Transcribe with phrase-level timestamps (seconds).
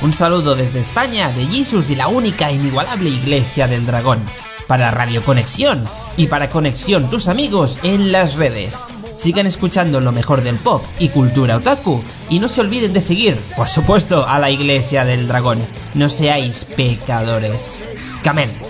[0.00, 4.20] Un saludo desde España de Jesus de la única e inigualable Iglesia del Dragón.
[4.68, 5.86] Para Radio Conexión
[6.16, 8.86] y para Conexión tus amigos en las redes.
[9.16, 13.36] Sigan escuchando lo mejor del pop y cultura otaku y no se olviden de seguir,
[13.56, 15.66] por supuesto, a la Iglesia del Dragón.
[15.94, 17.80] No seáis pecadores.
[18.22, 18.67] Camen.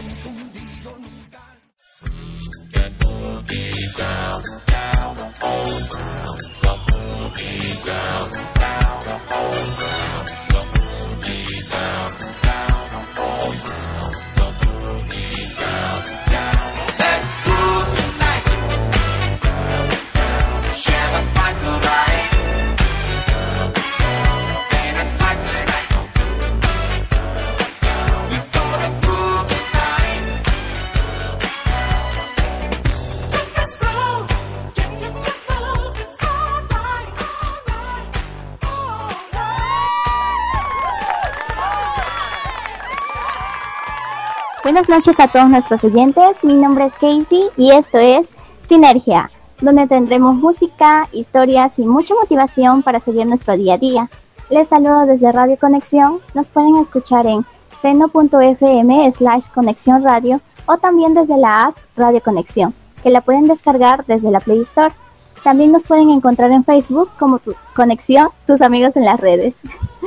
[44.78, 48.28] Buenas noches a todos nuestros oyentes, mi nombre es Casey y esto es
[48.68, 49.28] Sinergia,
[49.60, 54.08] donde tendremos música, historias y mucha motivación para seguir nuestro día a día.
[54.50, 57.44] Les saludo desde Radio Conexión, nos pueden escuchar en
[57.82, 64.04] seno.fm slash conexión radio o también desde la app Radio Conexión, que la pueden descargar
[64.06, 64.94] desde la Play Store.
[65.42, 69.56] También nos pueden encontrar en Facebook como tu Conexión, tus amigos en las redes.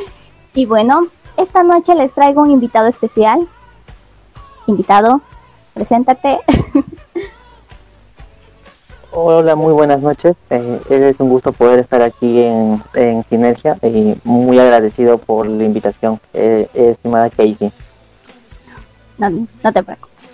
[0.53, 3.49] y bueno, esta noche les traigo un invitado especial,
[4.71, 5.21] invitado,
[5.73, 6.39] preséntate.
[9.13, 10.37] Hola, muy buenas noches.
[10.49, 15.63] Eh, es un gusto poder estar aquí en, en Sinergia y muy agradecido por la
[15.65, 17.73] invitación, eh, estimada Casey.
[19.17, 20.29] No, no te preocupes.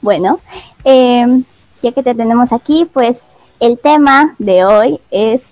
[0.00, 0.38] Bueno,
[0.84, 1.42] eh,
[1.82, 3.24] ya que te tenemos aquí, pues
[3.58, 5.42] el tema de hoy es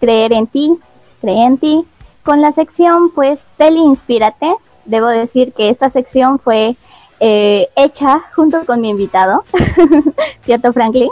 [0.00, 0.76] creer en ti,
[1.20, 1.84] creer en ti.
[2.24, 6.76] Con la sección, pues, Peli Inspírate, debo decir que esta sección fue
[7.24, 9.44] eh, hecha junto con mi invitado,
[10.42, 11.08] ¿cierto Franklin?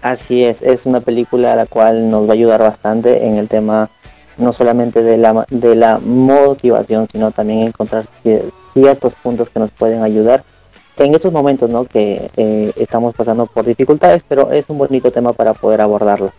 [0.00, 3.90] Así es, es una película la cual nos va a ayudar bastante en el tema
[4.38, 8.06] no solamente de la, de la motivación, sino también encontrar
[8.72, 10.42] ciertos puntos que nos pueden ayudar
[10.96, 11.84] en estos momentos ¿no?
[11.84, 16.32] que eh, estamos pasando por dificultades, pero es un bonito tema para poder abordarlo.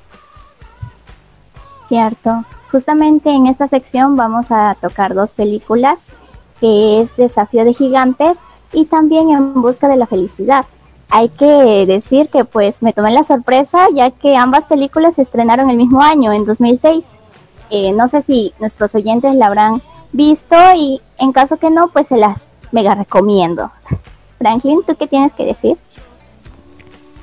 [1.88, 2.44] Cierto.
[2.72, 6.00] Justamente en esta sección vamos a tocar dos películas,
[6.60, 8.40] que es Desafío de Gigantes
[8.74, 10.66] y también En Busca de la Felicidad.
[11.10, 15.70] Hay que decir que pues me tomé la sorpresa ya que ambas películas se estrenaron
[15.70, 17.06] el mismo año, en 2006.
[17.70, 19.82] Eh, no sé si nuestros oyentes la habrán
[20.12, 23.72] visto y en caso que no, pues se las mega recomiendo.
[24.40, 25.78] Franklin, ¿tú qué tienes que decir?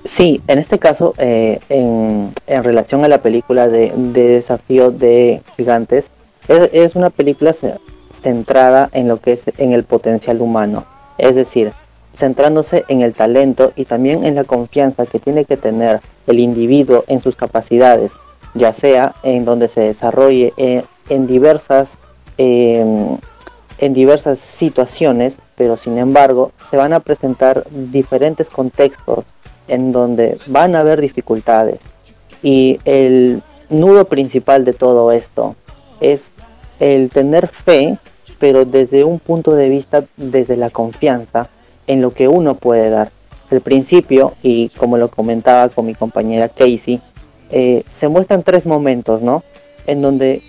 [0.04, 6.10] Sí, en este caso, eh, en, relación a la película de, de Desafío de Gigantes,
[6.48, 10.84] es, es, una película centrada en lo que es en el potencial humano
[11.18, 11.72] es decir,
[12.14, 17.04] centrándose en el talento y también en la confianza que tiene que tener el individuo
[17.08, 18.12] en sus capacidades,
[18.54, 21.98] ya sea en donde se desarrolle eh, en diversas
[22.38, 23.16] eh,
[23.82, 29.24] en diversas situaciones, pero sin embargo se van a presentar diferentes contextos
[29.66, 31.80] en donde van a haber dificultades.
[32.44, 35.56] Y el nudo principal de todo esto
[36.00, 36.30] es
[36.78, 37.98] el tener fe
[38.42, 41.48] pero desde un punto de vista, desde la confianza
[41.86, 43.12] en lo que uno puede dar.
[43.52, 47.00] Al principio, y como lo comentaba con mi compañera Casey,
[47.52, 49.44] eh, se muestran tres momentos, ¿no?
[49.86, 50.42] En donde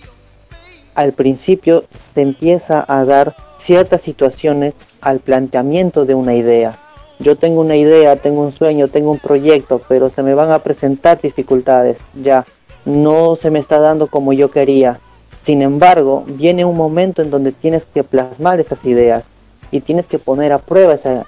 [0.95, 1.83] al principio
[2.15, 6.79] se empieza a dar ciertas situaciones al planteamiento de una idea.
[7.19, 10.63] Yo tengo una idea, tengo un sueño, tengo un proyecto, pero se me van a
[10.63, 11.99] presentar dificultades.
[12.23, 12.43] Ya
[12.85, 14.99] no se me está dando como yo quería.
[15.43, 19.25] Sin embargo, viene un momento en donde tienes que plasmar esas ideas
[19.71, 21.25] y tienes que poner a prueba esa,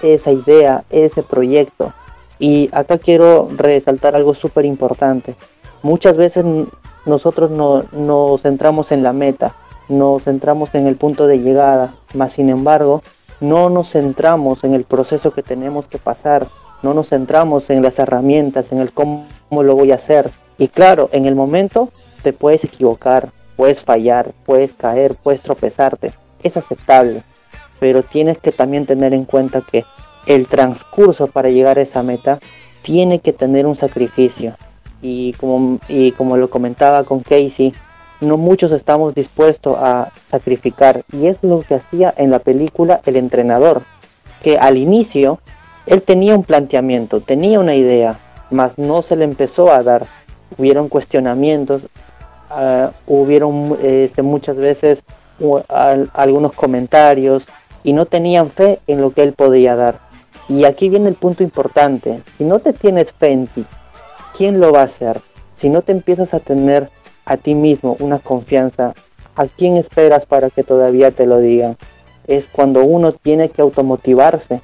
[0.00, 1.92] esa idea, ese proyecto.
[2.38, 5.34] Y acá quiero resaltar algo súper importante.
[5.82, 6.44] Muchas veces
[7.04, 9.56] nosotros no, nos centramos en la meta,
[9.88, 13.02] nos centramos en el punto de llegada, mas sin embargo
[13.40, 16.46] no nos centramos en el proceso que tenemos que pasar,
[16.82, 20.30] no nos centramos en las herramientas, en el cómo lo voy a hacer.
[20.58, 21.88] Y claro, en el momento
[22.22, 26.12] te puedes equivocar, puedes fallar, puedes caer, puedes tropezarte.
[26.42, 27.24] Es aceptable.
[27.78, 29.84] Pero tienes que también tener en cuenta que
[30.26, 32.38] el transcurso para llegar a esa meta
[32.82, 34.56] tiene que tener un sacrificio.
[35.02, 35.78] Y como,
[36.36, 37.72] lo comentaba con Casey,
[38.20, 41.04] no muchos estamos dispuestos a sacrificar.
[41.12, 43.82] Y es lo que hacía en la película El entrenador.
[44.42, 45.40] Que al inicio
[45.86, 48.18] él tenía un planteamiento, tenía una idea,
[48.50, 50.06] mas no se le empezó a dar.
[50.56, 51.82] Hubieron cuestionamientos,
[52.50, 55.04] uh, hubieron este, muchas veces
[56.12, 57.46] algunos comentarios
[57.82, 59.98] y no tenían fe en lo que él podía dar.
[60.48, 62.22] Y aquí viene el punto importante.
[62.36, 63.64] Si no te tienes fe en ti,
[64.36, 65.20] ¿quién lo va a hacer?
[65.54, 66.90] Si no te empiezas a tener
[67.24, 68.94] a ti mismo una confianza,
[69.36, 71.76] ¿a quién esperas para que todavía te lo digan?
[72.26, 74.60] Es cuando uno tiene que automotivarse.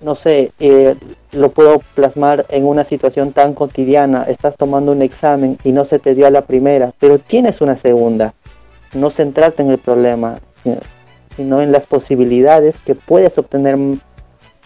[0.00, 0.94] No sé, eh,
[1.32, 4.24] lo puedo plasmar en una situación tan cotidiana.
[4.24, 7.76] Estás tomando un examen y no se te dio a la primera, pero tienes una
[7.76, 8.34] segunda.
[8.94, 10.36] No centrarte en el problema,
[11.36, 13.76] sino en las posibilidades que puedes obtener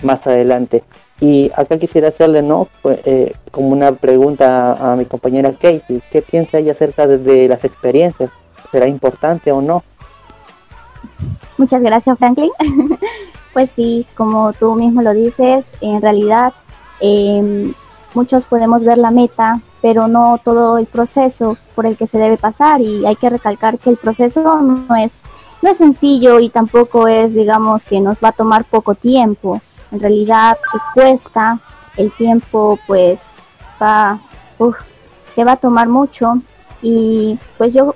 [0.03, 0.83] más adelante.
[1.21, 2.67] Y acá quisiera hacerle, ¿no?
[2.83, 6.03] Pues, eh, como una pregunta a, mi compañera Casey.
[6.11, 8.31] ¿Qué piensa ella acerca de, las experiencias?
[8.73, 9.85] ¿Será importante o no?
[11.59, 12.51] Muchas gracias, Franklin.
[13.53, 16.53] pues sí, como tú mismo lo dices, en realidad
[17.01, 17.75] em,
[18.15, 22.37] muchos podemos ver la meta, pero no todo el proceso por el que se debe
[22.37, 25.21] pasar y hay que recalcar que el proceso no es,
[25.61, 29.61] no es sencillo y tampoco es, digamos, que nos va a tomar poco tiempo.
[29.91, 30.59] En realidad
[30.95, 31.59] cuesta,
[31.97, 33.23] el tiempo pues
[33.81, 34.19] va,
[35.35, 36.41] te va a tomar mucho
[36.81, 37.95] y pues yo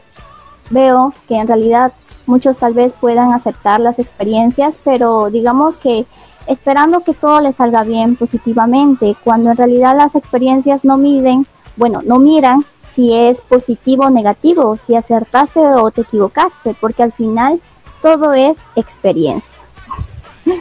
[0.71, 1.93] veo que en realidad
[2.27, 6.07] muchos tal vez puedan aceptar las experiencias, pero digamos que
[6.47, 11.47] esperando que todo les salga bien positivamente, cuando en realidad las experiencias no miden,
[11.77, 17.13] bueno, no miran si es positivo o negativo, si acertaste o te equivocaste, porque al
[17.13, 17.61] final
[18.01, 19.59] todo es experiencia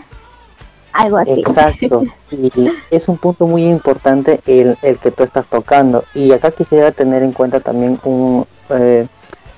[0.93, 1.39] algo así.
[1.39, 2.51] Exacto, y
[2.91, 6.03] es un punto muy importante el, el, que tú estás tocando.
[6.13, 9.07] Y acá quisiera tener en cuenta también un, eh,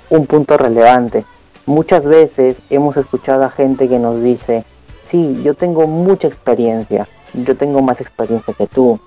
[0.10, 1.26] un punto relevante.
[1.68, 4.64] Muchas veces hemos escuchado a gente que nos dice,
[5.04, 9.00] sí, yo tengo mucha experiencia, yo tengo más experiencia que tú.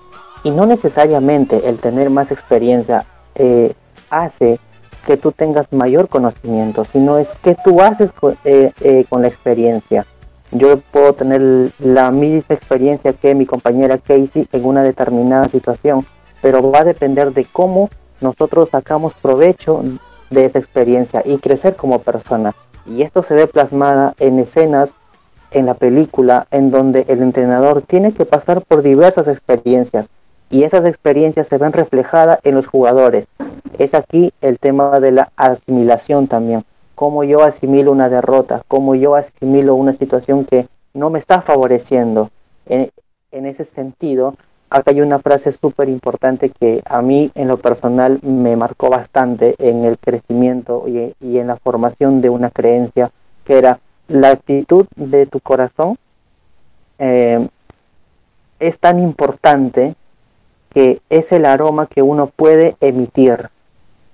[0.43, 3.05] Y no necesariamente el tener más experiencia
[3.35, 3.73] eh,
[4.09, 4.59] hace
[5.05, 10.05] que tú tengas mayor conocimiento, sino es que tú haces con, eh, con la experiencia
[10.51, 16.05] yo puedo tener la misma experiencia que mi compañera Casey en una determinada situación,
[16.41, 19.81] pero va a depender de cómo nosotros sacamos provecho
[20.31, 22.55] de esa experiencia y crecer como persona.
[22.87, 24.95] Y esto se ve plasmada en escenas
[25.51, 30.09] en la película en donde el entrenador tiene que pasar por diversas experiencias
[30.49, 33.27] y esas experiencias se ven reflejadas en los jugadores.
[33.77, 36.65] Es aquí el tema de la asimilación también
[37.01, 42.29] cómo yo asimilo una derrota, cómo yo asimilo una situación que no me está favoreciendo.
[42.67, 42.91] En,
[43.31, 44.35] ese sentido,
[44.71, 49.55] acá hay una frase súper importante que a mí en lo personal me marcó bastante
[49.59, 53.11] en el crecimiento y, en la formación de una creencia,
[53.43, 55.97] que era la actitud de tu corazón
[56.99, 57.47] eh,
[58.59, 59.95] es tan importante
[60.69, 63.49] que es el aroma que uno puede emitir.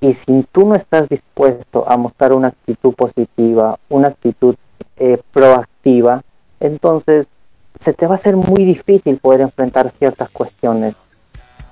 [0.01, 4.56] Y si tú no estás dispuesto a mostrar una actitud positiva, una actitud
[4.98, 6.24] eh, proactiva,
[6.60, 7.27] entonces
[7.79, 10.95] se te va a ser muy difícil poder enfrentar ciertas cuestiones.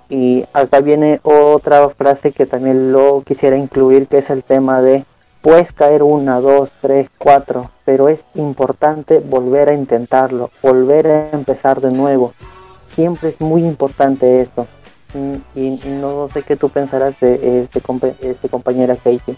[0.09, 5.05] Y acá viene otra frase que también lo quisiera incluir, que es el tema de
[5.41, 11.81] puedes caer una, dos, tres, cuatro, pero es importante volver a intentarlo, volver a empezar
[11.81, 12.33] de nuevo.
[12.91, 14.67] Siempre es muy importante eso
[15.55, 17.81] y, no sé qué tú pensarás de este,
[18.21, 19.37] este compañera Casey.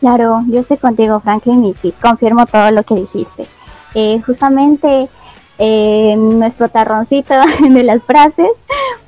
[0.00, 3.46] Claro, yo estoy contigo, Franklin, y sí, confirmo todo lo que dijiste.
[3.94, 5.08] Eh, justamente
[5.58, 7.34] eh, nuestro tarroncito
[7.70, 8.48] de las frases,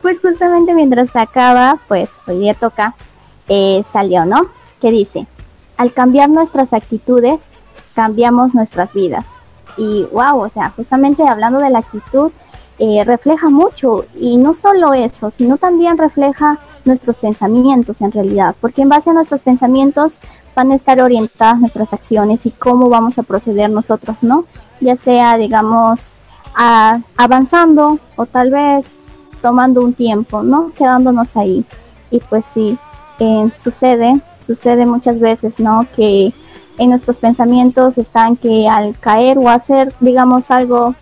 [0.01, 2.95] pues justamente mientras acaba, pues hoy día toca,
[3.49, 4.47] eh, salió, ¿no?
[4.81, 5.27] Que dice,
[5.77, 7.51] al cambiar nuestras actitudes,
[7.95, 9.25] cambiamos nuestras vidas.
[9.77, 12.31] Y wow, o sea, justamente hablando de la actitud,
[13.07, 18.91] refleja mucho y no solo eso, sino también refleja nuestros pensamientos en realidad, porque en
[18.91, 20.21] base a nuestros pensamientos
[20.57, 24.45] van a estar orientadas nuestras acciones y cómo vamos a proceder nosotros, ¿no?
[24.81, 26.19] Ya sea, digamos,
[27.17, 28.99] avanzando o tal vez
[29.41, 30.73] tomando un tiempo, ¿no?
[30.77, 31.65] Quedándonos ahí.
[32.11, 32.77] Y pues sí,
[33.21, 35.87] eh, sucede, sucede muchas veces, ¿no?
[35.95, 36.33] Que
[36.79, 40.97] en nuestros pensamientos están que al caer o hacer, digamos, algo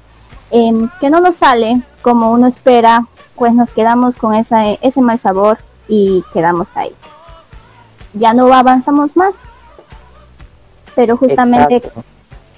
[0.57, 5.19] Em, que no nos sale como uno espera, pues nos quedamos con esa, ese mal
[5.19, 5.59] sabor
[5.89, 6.95] y quedamos ahí.
[8.15, 9.37] Ya no avanzamos más.
[10.95, 11.83] Pero justamente,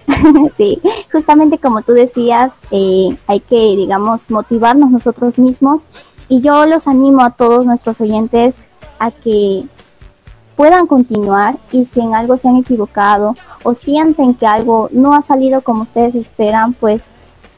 [0.56, 5.86] sí, justamente como tú decías, eh, hay que, digamos, motivarnos nosotros mismos
[6.28, 8.58] y yo los animo a todos nuestros oyentes
[8.98, 9.64] a que
[10.56, 15.22] puedan continuar y si en algo se han equivocado o sienten que algo no ha
[15.22, 17.10] salido como ustedes esperan, pues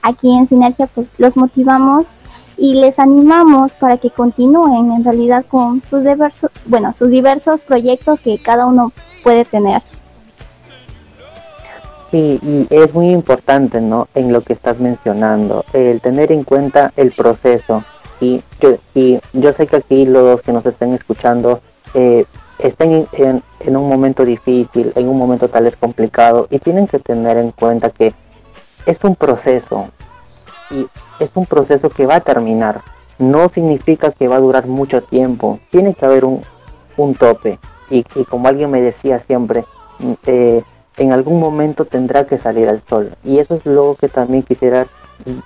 [0.02, 2.08] aquí en Sinergia pues los motivamos
[2.58, 8.20] y les animamos para que continúen en realidad con sus diversos, bueno, sus diversos proyectos
[8.20, 9.80] que cada uno puede tener.
[12.10, 14.08] Sí, y es muy importante, ¿no?
[14.14, 17.84] En lo que estás mencionando, el tener en cuenta el proceso.
[18.20, 21.60] Y yo, y yo sé que aquí los que nos estén escuchando
[21.94, 22.24] eh,
[22.58, 26.98] estén en, en, un momento difícil, en un momento tal vez complicado, y tienen que
[26.98, 28.14] tener en cuenta que
[28.86, 29.88] es un proceso,
[30.70, 30.86] y
[31.20, 32.82] es un proceso que va a terminar.
[33.18, 36.42] No significa que va a durar mucho tiempo, tiene que haber un,
[36.96, 37.58] un tope.
[37.90, 39.64] Y, como alguien me decía siempre,
[40.26, 40.62] eh,
[40.98, 43.16] en algún momento tendrá que salir al sol.
[43.24, 44.86] Y eso es lo que también quisiera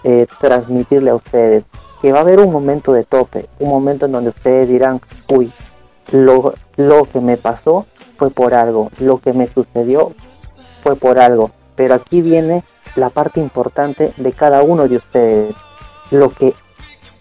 [0.05, 1.64] eh, transmitirle a ustedes,
[2.00, 5.52] que va a haber un momento de tope, un momento en donde ustedes dirán, uy,
[6.11, 7.87] lo, lo que me pasó
[8.17, 10.12] fue por algo, lo que me sucedió
[10.83, 11.50] fue por algo.
[11.76, 12.64] Pero aquí viene
[12.97, 15.55] la parte importante de cada uno de ustedes,
[16.11, 16.55] lo que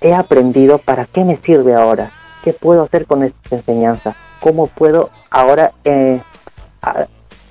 [0.01, 2.11] he aprendido, para qué me sirve ahora,
[2.43, 6.21] qué puedo hacer con esta enseñanza, cómo puedo ahora eh,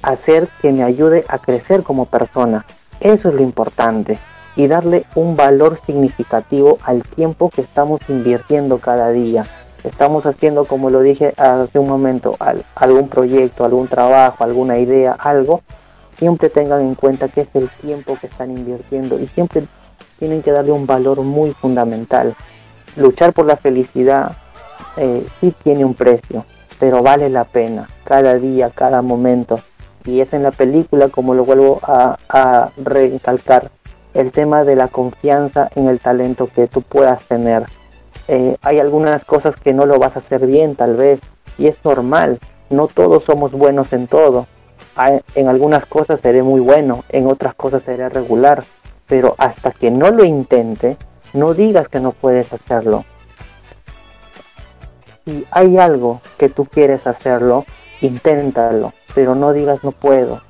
[0.03, 2.67] hacer que me ayude a crecer como persona.
[3.01, 4.19] Eso es lo importante.
[4.57, 9.47] Y darle un valor significativo al tiempo que estamos invirtiendo cada día.
[9.85, 12.37] Estamos haciendo, como lo dije hace un momento,
[12.75, 15.63] algún proyecto, algún trabajo, alguna idea, algo.
[16.21, 19.63] Siempre tengan en cuenta que es el tiempo que están invirtiendo y siempre
[20.19, 22.37] tienen que darle un valor muy fundamental.
[22.95, 24.37] Luchar por la felicidad
[24.99, 26.45] eh, sí tiene un precio,
[26.79, 29.61] pero vale la pena cada día, cada momento.
[30.05, 33.71] Y es en la película como lo vuelvo a, recalcar
[34.13, 37.65] el tema de la confianza en el talento que tú puedas tener.
[38.29, 41.21] Eh, hay algunas cosas que no lo vas a hacer bien tal vez
[41.57, 42.39] y es normal.
[42.69, 44.47] No todos somos buenos en todo
[45.35, 48.65] en algunas cosas seré muy bueno en otras cosas seré regular
[49.07, 50.97] pero hasta que no lo intente
[51.33, 53.05] no digas que no puedes hacerlo.
[55.25, 57.65] Si hay algo que tú quieres hacerlo
[58.01, 60.41] inténtalo pero no digas no puedo,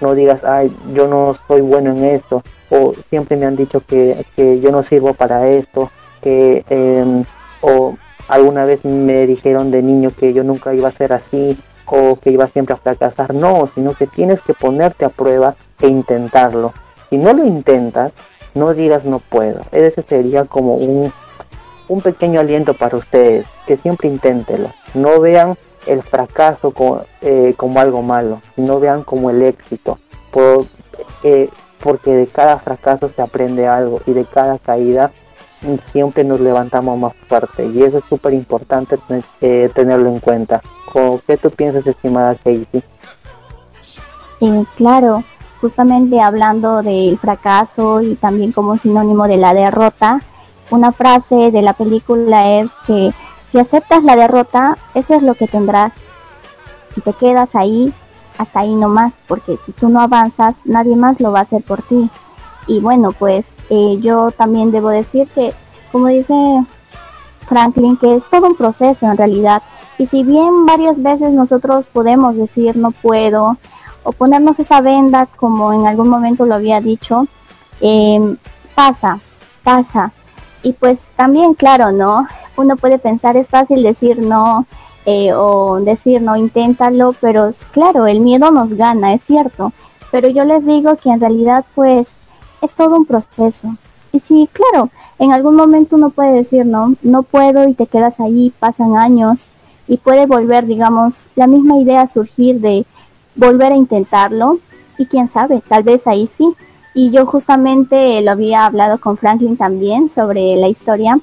[0.00, 4.24] no digas, ay, yo no soy bueno en esto, o siempre me han dicho que,
[4.36, 5.90] yo no sirvo para esto,
[6.22, 7.24] que, em,
[7.60, 7.96] o
[8.28, 11.56] alguna vez me dijeron de niño que yo nunca iba a ser así,
[11.86, 15.88] o que iba siempre a fracasar, no, sino que tienes que ponerte a prueba e
[15.88, 16.72] intentarlo.
[17.10, 18.12] Si no lo intentas,
[18.54, 19.60] no digas no puedo.
[19.72, 21.12] Ese sería como un,
[21.88, 24.70] un pequeño aliento para ustedes, que siempre inténtelo.
[24.94, 29.98] No vean el fracaso como, eh, como algo malo, no vean como el éxito,
[31.22, 31.48] eh,
[31.80, 35.12] porque de cada fracaso se aprende algo y de cada caída
[35.92, 38.98] siempre nos levantamos más fuerte y eso es súper importante
[39.40, 40.60] eh, tenerlo en cuenta.
[41.26, 42.66] ¿Qué tú piensas, estimada Casey?
[44.38, 45.24] Sí, claro,
[45.60, 50.20] justamente hablando del fracaso y también como sinónimo de la derrota,
[50.70, 53.12] una frase de la película es que
[53.48, 55.94] si aceptas la derrota, eso es lo que tendrás.
[56.94, 57.92] Si te quedas ahí,
[58.38, 61.82] hasta ahí nomás, porque si tú no avanzas, nadie más lo va a hacer por
[61.82, 62.10] ti.
[62.66, 65.52] Y bueno, pues eh, yo también debo decir que,
[65.92, 66.34] como dice
[67.46, 69.62] Franklin, que es todo un proceso en realidad.
[69.98, 73.56] Y si bien varias veces nosotros podemos decir no puedo,
[74.02, 77.26] o ponernos esa venda, como en algún momento lo había dicho,
[77.80, 78.36] eh,
[78.74, 79.20] pasa,
[79.64, 80.12] pasa.
[80.62, 82.26] Y pues también, claro, ¿no?
[82.56, 84.66] uno puede pensar es fácil decir no
[85.04, 89.72] eh, o decir no, inténtalo, pero claro, el miedo nos gana, es cierto.
[90.10, 92.16] Pero yo les digo que en realidad pues
[92.60, 93.76] es todo un proceso.
[94.10, 98.18] Y sí, claro, en algún momento uno puede decir no, no puedo y te quedas
[98.18, 99.52] ahí, pasan años
[99.88, 102.84] y puede volver, digamos, la misma idea surgir de
[103.34, 104.58] volver a intentarlo
[104.98, 106.54] y quién sabe, tal vez ahí sí.
[106.94, 111.18] Y yo justamente lo había hablado con Franklin también sobre la historia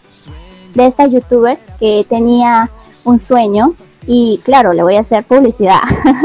[0.75, 2.70] de esta youtuber que tenía
[3.03, 3.74] un sueño
[4.05, 5.82] y claro, le voy a hacer publicidad.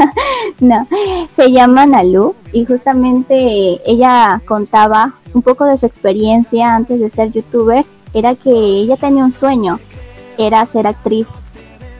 [0.59, 0.87] no,
[1.35, 7.31] se llama Nalu y justamente ella contaba un poco de su experiencia antes de ser
[7.31, 7.85] youtuber.
[8.13, 9.79] Era que ella tenía un sueño,
[10.37, 11.27] era ser actriz.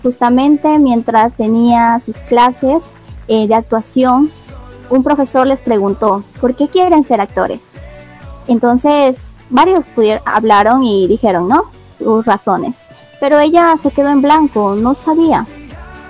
[0.01, 2.85] Justamente mientras tenía sus clases
[3.27, 4.31] eh, de actuación,
[4.89, 7.73] un profesor les preguntó, ¿por qué quieren ser actores?
[8.47, 9.85] Entonces, varios
[10.25, 11.65] hablaron y dijeron, no,
[11.97, 12.87] sus razones.
[13.19, 15.45] Pero ella se quedó en blanco, no sabía.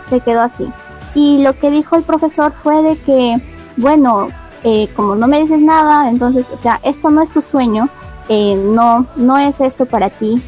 [0.10, 0.68] Se quedó así.
[1.16, 3.38] Y lo que dijo el profesor fue de que,
[3.78, 4.30] bueno,
[4.64, 7.90] eh, como no me dices nada, entonces, o sea, esto no es tu sueño,
[8.28, 10.42] eh, no, no es esto para ti.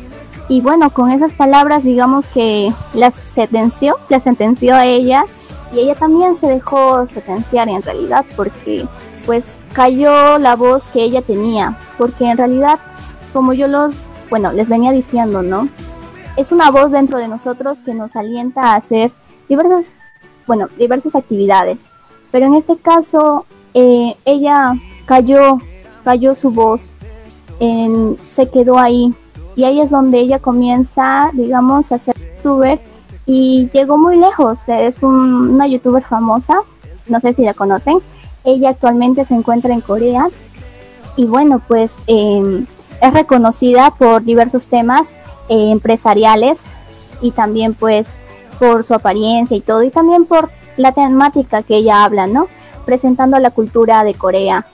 [0.51, 5.23] Y bueno, con esas palabras, digamos que la sentenció, la sentenció a ella
[5.71, 8.85] y ella también se dejó sentenciar en realidad porque
[9.25, 12.79] pues cayó la voz que ella tenía, porque en realidad,
[13.31, 13.93] como yo los
[14.29, 15.69] bueno, les venía diciendo, ¿no?
[16.35, 19.13] Es una voz dentro de nosotros que nos alienta a hacer
[19.47, 19.93] diversas,
[20.47, 21.85] bueno, diversas actividades.
[22.29, 24.73] Pero en este caso, eh, ella
[25.05, 25.59] cayó,
[26.03, 26.93] cayó su voz,
[28.25, 29.15] se quedó ahí
[29.61, 32.79] y ahí es donde ella comienza, digamos, a ser youtuber
[33.27, 34.67] y llegó muy lejos.
[34.67, 36.61] Es una youtuber famosa,
[37.05, 37.99] no sé si la conocen.
[38.43, 40.29] Ella actualmente se encuentra en Corea
[41.15, 42.65] y bueno, pues em,
[43.03, 45.09] es reconocida por diversos temas
[45.47, 46.63] eh, empresariales
[47.21, 48.15] y también pues
[48.57, 52.47] por su apariencia y todo y también por la temática que ella habla, ¿no?
[52.83, 54.65] Presentando la cultura de Corea.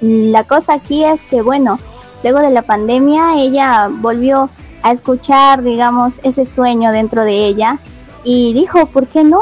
[0.00, 1.80] La cosa aquí es que bueno,
[2.22, 4.48] luego de la pandemia ella volvió
[4.82, 7.78] a escuchar, digamos, ese sueño dentro de ella
[8.24, 9.40] y dijo, ¿por qué no?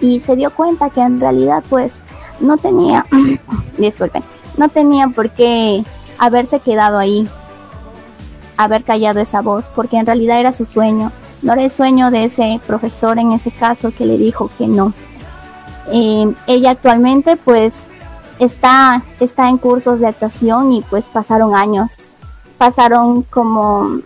[0.00, 2.00] Y se dio cuenta que en realidad pues
[2.40, 3.06] no tenía,
[3.78, 4.22] disculpen,
[4.56, 5.84] no tenía por qué
[6.18, 7.28] haberse quedado ahí,
[8.56, 11.12] haber callado esa voz, porque en realidad era su sueño,
[11.42, 14.92] no era el sueño de ese profesor en ese caso que le dijo que no.
[15.90, 17.88] Eh, ella actualmente pues
[18.38, 22.08] está, está en cursos de actuación y pues pasaron años,
[22.62, 23.98] pasaron como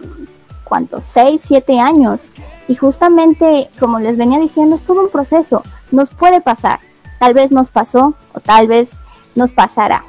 [0.65, 1.05] ¿cuántos?
[1.05, 2.33] 6, 7 años.
[2.69, 5.63] Y justamente, como les venía diciendo, es todo un proceso.
[5.91, 6.81] Nos puede pasar.
[7.21, 8.97] Tal vez nos pasó o tal vez
[9.35, 10.05] nos pasará.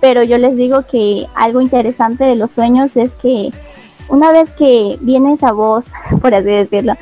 [0.00, 3.52] Pero yo les digo que algo interesante de los sueños es que
[4.08, 6.94] una vez que viene esa voz, por así decirlo,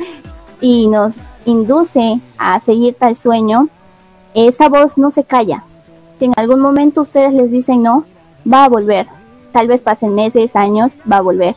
[0.60, 1.16] y nos
[1.46, 3.70] induce a seguir tal sueño,
[4.34, 5.64] esa voz no se calla.
[6.18, 8.04] Si en algún momento ustedes les dicen no,
[8.46, 9.06] va a volver.
[9.52, 11.56] Tal vez pasen meses, años, va a volver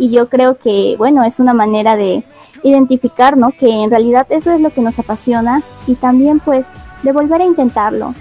[0.00, 2.24] y yo creo que, bueno, es una manera de
[2.62, 3.50] identificar, ¿no?
[3.52, 6.66] Que en realidad eso es lo que nos apasiona y también pues
[7.02, 8.14] de volver a intentarlo.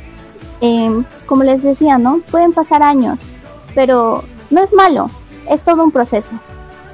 [0.60, 2.20] Em, como les decía, ¿no?
[2.32, 3.30] Pueden pasar años,
[3.74, 5.10] pero no es malo,
[5.50, 6.34] es todo un proceso.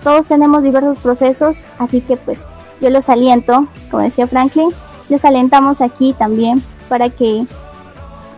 [0.03, 2.43] Todos tenemos diversos procesos, así que pues
[2.79, 4.69] yo los aliento, como decía Franklin,
[5.09, 7.44] les alentamos aquí también para que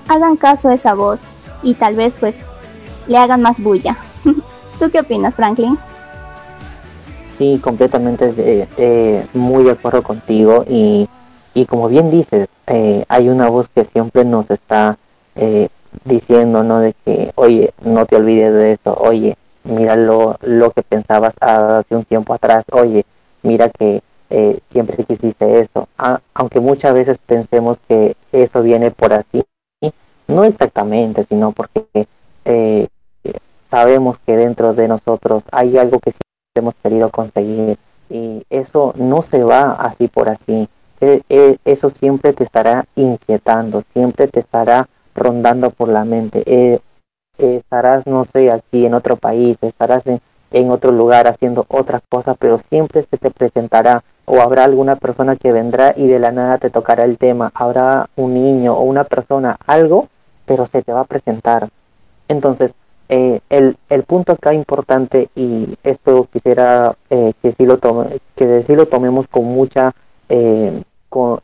[0.08, 1.24] hagan caso a esa voz
[1.62, 2.40] y tal vez pues
[3.08, 3.98] le hagan más bulla.
[4.80, 5.78] ¿Tú qué opinas, Franklin?
[7.38, 8.34] Sí, completamente
[8.78, 11.08] eh, muy de acuerdo contigo y,
[11.54, 14.98] y como bien dices, eh, hay una voz que siempre nos está
[15.36, 15.70] eh,
[16.04, 16.80] diciendo, ¿no?
[16.80, 21.96] De que, oye, no te olvides de esto, oye, mira lo, lo que pensabas hace
[21.96, 23.06] un tiempo atrás, oye,
[23.44, 24.02] mira que
[24.70, 25.88] siempre quisiste eso,
[26.34, 29.42] aunque muchas veces pensemos que eso viene por así,
[30.28, 32.08] no exactamente, sino porque
[33.70, 36.14] sabemos que dentro de nosotros hay algo que
[36.56, 37.78] hemos querido conseguir.
[38.10, 40.70] Y eso no se va así por así.
[41.02, 46.44] E, e, eso siempre te estará inquietando, siempre te estará rondando por la mente.
[46.46, 46.80] E,
[47.38, 50.04] estarás, no sé, aquí en otro país, estarás
[50.52, 55.36] en otro lugar haciendo otras cosas, pero siempre se te presentará o habrá alguna persona
[55.36, 59.06] que vendrá y de la nada te tocará el tema, habrá un niño o una
[59.06, 60.08] persona, algo,
[60.46, 61.70] pero se te va a presentar.
[62.28, 62.74] Entonces,
[63.10, 68.64] eh, el, el, punto acá importante y esto quisiera eh, que sí lo tome, que
[68.64, 69.94] sí lo tomemos con mucha
[70.28, 71.40] eh, con,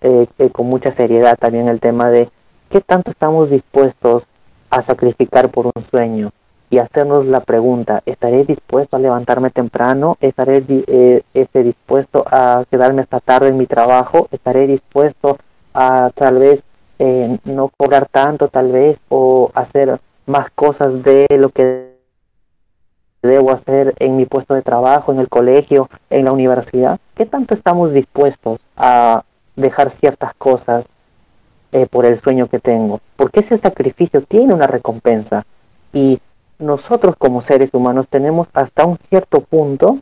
[0.52, 2.30] con, mucha seriedad también el tema de
[2.70, 4.28] qué tanto estamos dispuestos
[4.72, 6.32] a sacrificar por un sueño
[6.70, 10.62] y hacernos la pregunta estaré dispuesto a levantarme temprano estaré
[11.34, 15.38] esté dispuesto a quedarme hasta tarde en mi trabajo estaré dispuesto
[15.74, 16.66] a tal vez
[17.46, 21.94] no cobrar tanto tal vez o hacer más cosas de lo que
[23.22, 27.00] debo hacer en mi puesto de trabajo, en el colegio, en la universidad?
[27.16, 29.24] ¿Qué tanto estamos dispuestos a
[29.56, 30.86] dejar ciertas cosas
[31.72, 33.00] eh, por el sueño que tengo?
[33.16, 35.46] Porque ese sacrificio tiene una recompensa
[35.94, 36.20] y
[36.60, 40.00] nosotros como seres humanos tenemos hasta un cierto punto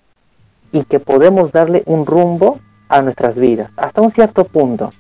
[0.72, 4.92] y que podemos darle un rumbo a nuestras vidas, hasta un cierto punto.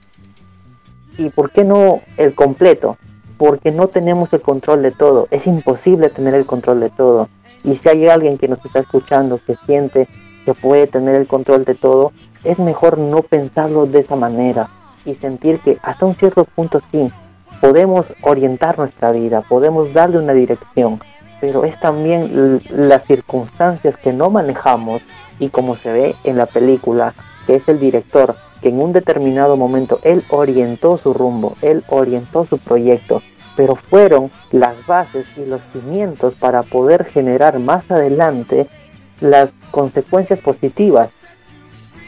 [1.17, 2.97] ¿Y por qué no el completo?
[3.41, 5.27] Porque no tenemos el control de todo.
[5.31, 7.27] Es imposible tener el control de todo.
[7.63, 10.07] Y si hay alguien que nos está escuchando que siente
[10.45, 12.11] que puede tener el control de todo,
[12.43, 14.69] es mejor no pensarlo de esa manera
[15.05, 17.09] y sentir que hasta un cierto punto sí,
[17.59, 20.99] podemos orientar nuestra vida, podemos darle una dirección,
[21.39, 25.01] pero es también las circunstancias que no manejamos
[25.39, 29.57] y como se ve en la película, que es el director, que en un determinado
[29.57, 33.21] momento él orientó su rumbo, él orientó su proyecto
[33.55, 38.67] pero fueron las bases y los cimientos para poder generar más adelante
[39.19, 41.11] las consecuencias positivas,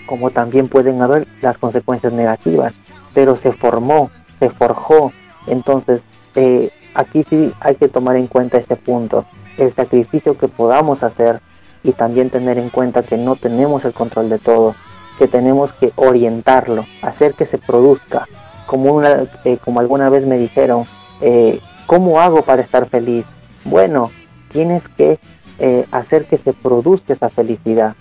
[0.05, 2.73] como también pueden haber las consecuencias negativas,
[3.13, 5.11] pero se formó, se forjó,
[5.47, 6.03] entonces
[6.35, 9.25] eh, aquí sí hay que tomar en cuenta este punto,
[9.57, 11.39] el sacrificio que podamos hacer
[11.83, 14.75] y también tener en cuenta que no tenemos el control de todo,
[15.17, 18.27] que tenemos que orientarlo, hacer que se produzca,
[18.65, 20.85] como, una, eh, como alguna vez me dijeron,
[21.21, 23.25] eh, ¿Cómo hago para estar feliz?
[23.65, 24.09] Bueno,
[24.51, 25.19] tienes que
[25.59, 27.95] eh, hacer que se produzca esa felicidad,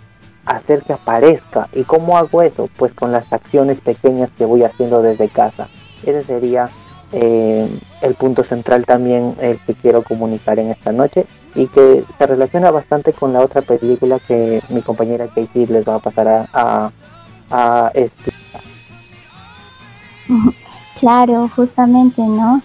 [0.46, 1.68] hacer que aparezca.
[1.72, 2.70] ¿Y cómo hago eso?
[2.76, 5.68] Pues con las acciones pequeñas que voy haciendo desde casa.
[6.06, 6.70] Ese sería
[7.12, 12.70] el punto central también el que quiero comunicar en esta noche y que se relaciona
[12.70, 16.90] bastante con la otra película que mi compañera Katie les va a pasar a, a,
[17.50, 17.92] a
[21.00, 22.62] Claro, justamente, ¿no?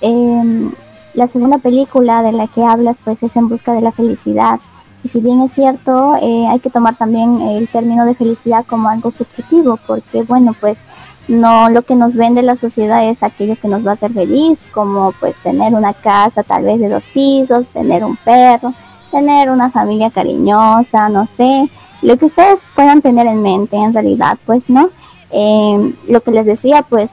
[0.00, 0.70] Eh,
[1.14, 4.60] la segunda película de la que hablas pues es En Busca de la Felicidad.
[5.04, 8.88] Y si bien es cierto, eh, hay que tomar también el término de felicidad como
[8.88, 10.78] algo subjetivo, porque bueno, pues
[11.28, 14.58] no lo que nos vende la sociedad es aquello que nos va a hacer feliz,
[14.72, 18.74] como pues tener una casa tal vez de dos pisos, tener un perro,
[19.10, 21.68] tener una familia cariñosa, no sé,
[22.02, 24.90] lo que ustedes puedan tener en mente en realidad, pues no.
[25.30, 27.12] Eh, lo que les decía, pues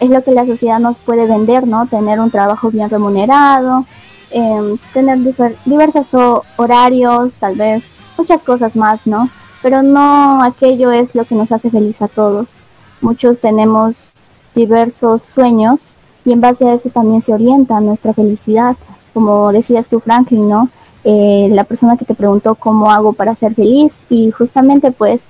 [0.00, 1.86] es lo que la sociedad nos puede vender, ¿no?
[1.86, 3.84] Tener un trabajo bien remunerado,
[4.30, 5.18] em, tener
[5.64, 6.14] diversos
[6.56, 7.82] horarios, tal vez
[8.16, 9.28] muchas cosas más, ¿no?
[9.62, 12.46] Pero no aquello es lo que nos hace feliz a todos.
[13.00, 14.10] Muchos tenemos
[14.54, 18.76] diversos sueños y en base a eso también se orienta nuestra felicidad.
[19.14, 20.68] Como decías tú, Franklin, ¿no?
[21.04, 25.22] Eh, la persona que te preguntó cómo hago para ser feliz y justamente pues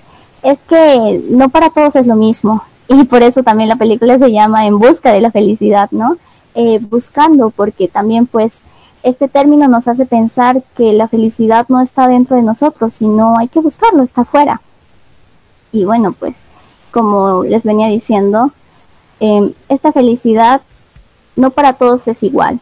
[0.42, 4.32] es que no para todos es lo mismo y por eso también la película se
[4.32, 6.16] llama En busca de la felicidad, ¿no?
[6.54, 8.62] Eh, buscando, porque también pues
[9.02, 13.48] este término nos hace pensar que la felicidad no está dentro de nosotros, sino hay
[13.48, 14.60] que buscarlo, está afuera.
[15.70, 16.44] Y bueno, pues
[16.90, 18.52] como les venía diciendo,
[19.20, 20.60] em, esta felicidad
[21.36, 22.60] no para todos es igual.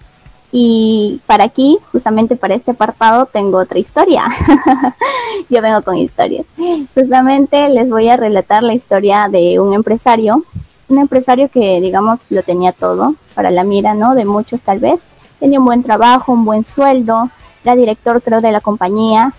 [0.53, 4.25] Y para aquí, justamente para este apartado, tengo otra historia.
[5.51, 6.47] Yo vengo con historias.
[6.95, 10.45] Justamente les voy a relatar la historia de un empresario,
[10.89, 14.15] un empresario que, digamos, lo tenía todo para la mira, ¿no?
[14.15, 15.09] De muchos tal vez.
[15.41, 17.29] Tenía un buen trabajo, un buen sueldo,
[17.65, 19.35] era director, creo, de la compañía,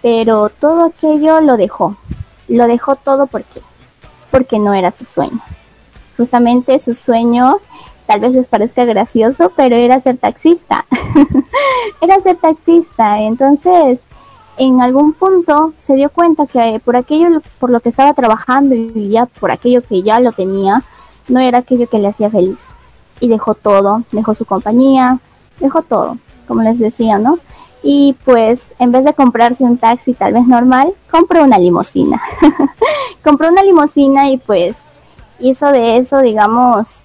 [0.00, 1.96] pero todo aquello lo dejó.
[2.48, 3.60] Lo dejó todo porque,
[4.32, 5.40] porque no era su sueño.
[6.16, 7.58] Justamente su sueño
[8.06, 10.84] tal vez les parezca gracioso, pero era ser taxista.
[12.00, 13.20] era ser taxista.
[13.20, 14.02] Entonces,
[14.56, 19.10] en algún punto se dio cuenta que por aquello por lo que estaba trabajando y
[19.10, 20.82] ya por aquello que ya lo tenía,
[21.28, 22.68] no era aquello que le hacía feliz.
[23.20, 25.18] Y dejó todo, dejó su compañía,
[25.60, 26.18] dejó todo,
[26.48, 27.38] como les decía, ¿no?
[27.82, 32.22] Y pues en vez de comprarse un taxi tal vez normal, compró una limusina.
[33.24, 34.78] compró una limusina y pues
[35.40, 37.04] hizo de eso, digamos,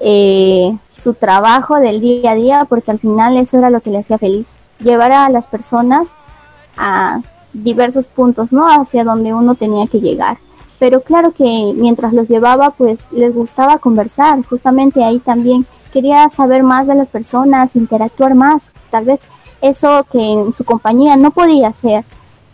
[0.00, 3.98] eh, su trabajo del día a día, porque al final eso era lo que le
[3.98, 6.16] hacía feliz, llevar a las personas
[6.76, 7.20] a
[7.52, 8.66] diversos puntos, ¿no?
[8.68, 10.38] Hacia donde uno tenía que llegar.
[10.78, 16.62] Pero claro que mientras los llevaba, pues les gustaba conversar, justamente ahí también quería saber
[16.62, 19.20] más de las personas, interactuar más, tal vez
[19.60, 22.04] eso que en su compañía no podía hacer.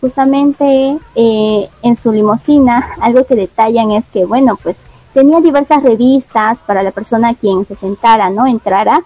[0.00, 4.78] Justamente eh, en su limusina, algo que detallan es que, bueno, pues
[5.12, 8.46] tenía diversas revistas para la persona a quien se sentara, ¿no?
[8.46, 9.02] Entrara.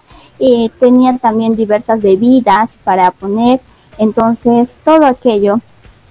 [0.79, 3.61] tenía también diversas bebidas para poner.
[3.97, 5.59] Entonces, todo aquello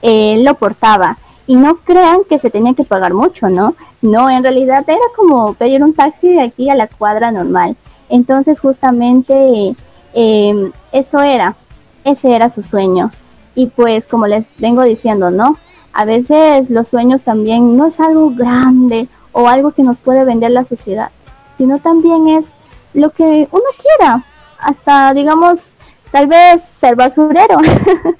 [0.02, 1.18] eh, lo portaba.
[1.46, 3.74] Y no crean que se tenía que pagar mucho, ¿no?
[4.02, 7.76] No, en realidad era como pedir un taxi de aquí a la cuadra normal.
[8.10, 9.74] Entonces, justamente
[10.12, 11.56] em, eso era,
[12.04, 13.10] ese era su sueño.
[13.54, 15.56] Y pues, como les vengo diciendo, ¿no?
[15.92, 20.50] A veces los sueños también no es algo grande o algo que nos puede vender
[20.50, 21.10] la sociedad,
[21.56, 22.52] sino también es
[22.94, 24.24] lo que uno quiera,
[24.58, 25.74] hasta digamos,
[26.10, 27.58] tal vez ser basurero.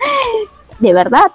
[0.79, 1.31] de verdad,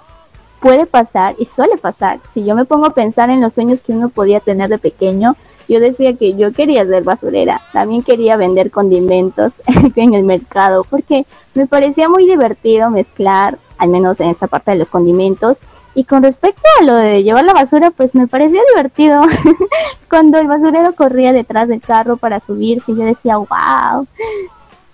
[0.60, 2.20] puede pasar y suele pasar.
[2.32, 5.36] Si yo me pongo a pensar en los sueños que uno podía tener de pequeño,
[5.68, 9.52] yo decía que yo quería ser basurera, también quería vender condimentos
[9.96, 14.78] en el mercado, porque me parecía muy divertido mezclar, al menos en esa parte de
[14.78, 15.58] los condimentos,
[15.94, 19.20] y con respecto a lo de llevar la basura, pues me parecía divertido.
[20.10, 24.06] Cuando el basurero corría detrás del carro para subirse, yo decía, wow.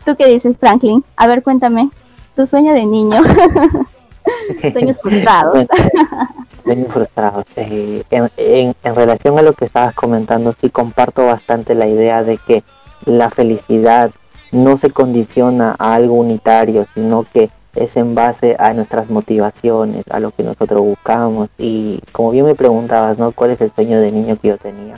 [0.05, 1.03] ¿Tú qué dices, Franklin?
[1.17, 1.91] A ver, cuéntame.
[2.37, 3.23] Tu sueño de niño.
[4.73, 5.67] Sueños frustrados.
[6.65, 7.45] Sueños frustrados.
[7.57, 12.39] Eh, en, en relación a lo que estabas comentando, sí comparto bastante la idea de
[12.39, 12.63] que
[13.05, 14.11] la felicidad
[14.53, 20.21] no se condiciona a algo unitario, sino que es en base a nuestras motivaciones, a
[20.21, 21.49] lo que nosotros buscamos.
[21.59, 23.33] Y como bien me preguntabas, ¿no?
[23.33, 24.97] ¿Cuál es el sueño de niño que yo tenía?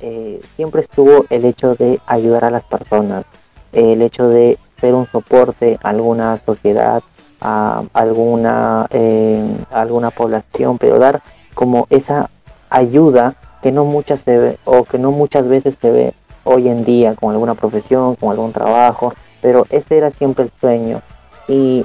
[0.00, 3.24] Eh, siempre estuvo el hecho de ayudar a las personas,
[3.72, 7.02] el hecho de ser un soporte a alguna sociedad,
[7.40, 11.22] a alguna, eh, alguna población, pero dar
[11.54, 12.30] como esa
[12.68, 16.84] ayuda que no muchas se ve, o que no muchas veces se ve hoy en
[16.84, 21.02] día con alguna profesión, con algún trabajo, pero ese era siempre el sueño.
[21.48, 21.84] Y,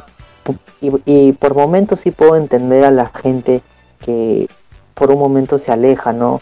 [1.05, 3.61] y, por momentos sí puedo entender a la gente
[3.99, 4.47] que
[4.93, 6.41] por un momento se aleja, ¿no?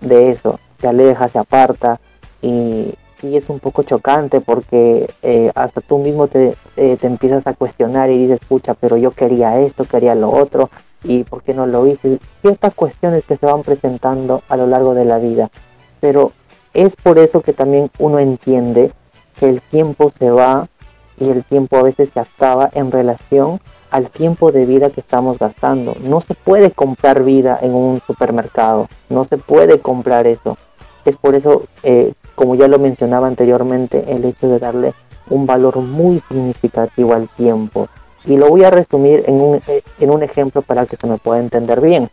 [0.00, 2.00] De eso, se aleja, se aparta
[2.40, 7.46] y, y es un poco chocante porque eh, hasta tú mismo te, eh, te, empiezas
[7.46, 10.70] a cuestionar y dices, escucha, pero yo quería esto, quería lo otro,
[11.04, 12.18] y por qué no lo hice.
[12.40, 15.50] Ciertas cuestiones que se van presentando a lo largo de la vida.
[16.00, 16.32] Pero
[16.74, 18.92] es por eso que también uno entiende
[19.38, 20.68] que el tiempo se va
[21.18, 25.38] y el tiempo a veces se acaba en relación al tiempo de vida que estamos
[25.38, 25.94] gastando.
[26.00, 30.56] No se puede comprar vida en un supermercado, no se puede comprar eso.
[31.04, 34.94] Es por eso eh, como ya lo mencionaba anteriormente, el hecho de darle
[35.30, 37.88] un valor muy significativo al tiempo.
[38.24, 41.18] Y lo voy a resumir en un, eh, en un ejemplo para que se me
[41.18, 42.10] pueda entender bien.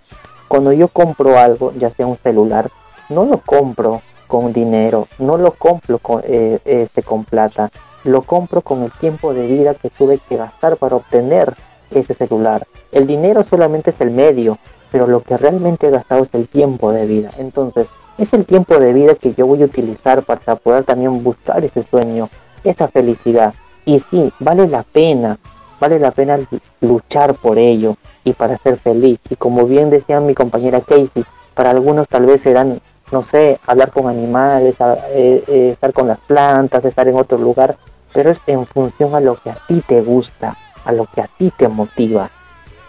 [0.48, 2.70] Cuando yo compro algo, ya sea un celular,
[3.10, 7.72] no lo compro con dinero, no lo compro con, eh, este, con plata,
[8.04, 11.54] lo compro con el tiempo de vida que tuve que gastar para obtener
[11.92, 12.68] ese celular.
[12.92, 14.58] El dinero solamente es el medio,
[14.92, 17.32] pero lo que realmente he gastado es el tiempo de vida.
[17.38, 17.88] Entonces,
[18.20, 21.84] es el tiempo de vida que yo voy a utilizar para poder también buscar ese
[21.84, 22.30] sueño,
[22.66, 23.54] esa felicidad.
[23.86, 25.40] Y sí, vale la pena,
[25.80, 26.38] vale la pena
[26.82, 29.20] luchar por ello y para ser feliz.
[29.30, 33.92] Y como bien decía mi compañera Casey, para algunos tal vez serán, no sé, hablar
[33.92, 34.76] con animales,
[35.12, 37.78] eh, eh, estar con las plantas, estar en otro lugar,
[38.14, 41.28] pero es en función a lo que a ti te gusta, a lo que a
[41.28, 42.30] ti te motiva.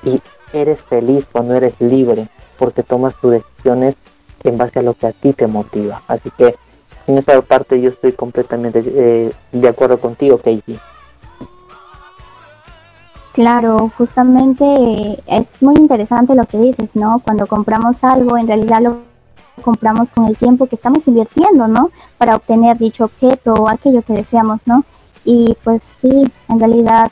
[0.03, 0.21] Y
[0.53, 3.95] eres feliz cuando eres libre, porque tomas tus decisiones
[4.45, 6.03] en base a lo que a ti te motiva.
[6.09, 6.57] Así que
[7.07, 10.79] en esa parte yo estoy completamente eh, de acuerdo contigo, Casey.
[13.33, 17.21] Claro, justamente es muy interesante lo que dices, ¿no?
[17.25, 18.99] Cuando compramos algo, en realidad lo
[19.63, 21.91] compramos con el tiempo que estamos invirtiendo, ¿no?
[22.19, 24.85] Para obtener dicho objeto o aquello que deseamos, ¿no?
[25.25, 27.11] Y pues sí, en realidad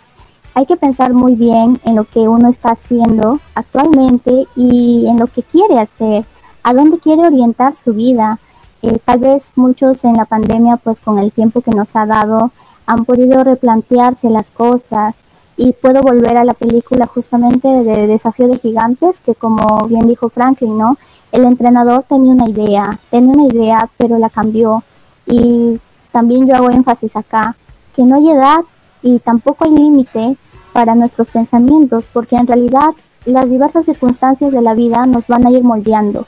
[0.55, 5.29] hay que pensar muy bien en lo que uno está haciendo actualmente y en lo
[5.29, 6.25] que quiere hacer
[6.69, 8.39] a dónde quiere orientar su vida.
[8.83, 12.51] Eh, tal vez muchos en la pandemia, pues con el tiempo que nos ha dado,
[12.85, 15.17] han podido replantearse las cosas
[15.57, 20.29] y puedo volver a la película justamente de Desafío de Gigantes, que como bien dijo
[20.29, 20.99] Franklin, ¿no?
[21.33, 24.83] El entrenador tenía una idea, tenía una idea, pero la cambió.
[25.25, 25.81] Y
[26.13, 27.57] también yo hago énfasis acá,
[27.97, 28.61] que no hay edad
[29.01, 30.37] y tampoco hay límite
[30.75, 32.91] para nuestros pensamientos, porque en realidad
[33.25, 36.27] las diversas circunstancias de la vida nos van a ir moldeando.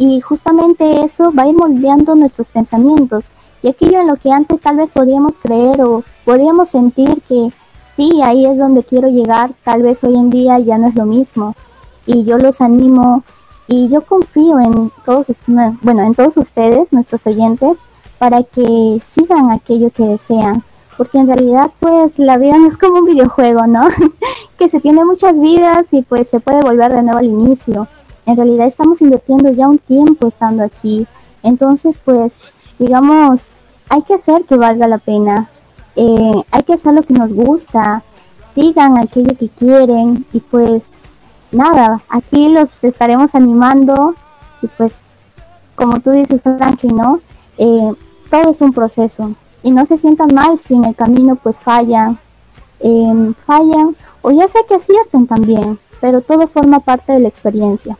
[0.00, 3.32] Y justamente eso va a ir moldeando nuestros pensamientos.
[3.62, 7.52] Y aquello en lo que antes tal vez podíamos creer o podíamos sentir que
[7.96, 11.04] sí, ahí es donde quiero llegar, tal vez hoy en día ya no es lo
[11.04, 11.54] mismo.
[12.06, 13.24] Y yo los animo
[13.66, 15.26] y yo confío en todos,
[15.82, 17.80] bueno, en todos ustedes, nuestros oyentes,
[18.18, 20.64] para que sigan aquello que desean.
[20.96, 23.86] Porque en realidad, pues, la vida no es como un videojuego, ¿no?
[24.58, 27.86] que se tiene muchas vidas y pues se puede volver de nuevo al inicio
[28.30, 31.06] en realidad estamos invirtiendo ya un tiempo estando aquí.
[31.42, 32.38] Entonces, pues,
[32.78, 35.50] digamos, hay que hacer que valga la pena.
[35.96, 38.04] Eh, hay que hacer lo que nos gusta.
[38.54, 40.24] Sigan aquello que quieren.
[40.32, 40.88] Y pues,
[41.50, 44.14] nada, aquí los estaremos animando.
[44.62, 44.94] Y pues,
[45.74, 47.20] como tú dices, Frankie, ¿no?
[47.58, 47.92] Eh,
[48.30, 49.32] todo es un proceso.
[49.64, 52.16] Y no se sientan mal si en el camino pues fallan.
[52.78, 53.96] Eh, fallan.
[54.22, 55.80] O ya sé que acierten también.
[56.00, 57.98] Pero todo forma parte de la experiencia.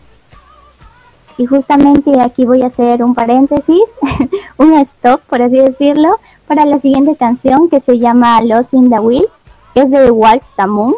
[1.41, 3.81] Y justamente aquí voy a hacer un paréntesis,
[4.59, 8.99] un stop, por así decirlo, para la siguiente canción que se llama Lost in the
[8.99, 9.27] Will,
[9.73, 10.97] que es de Walt Tamun,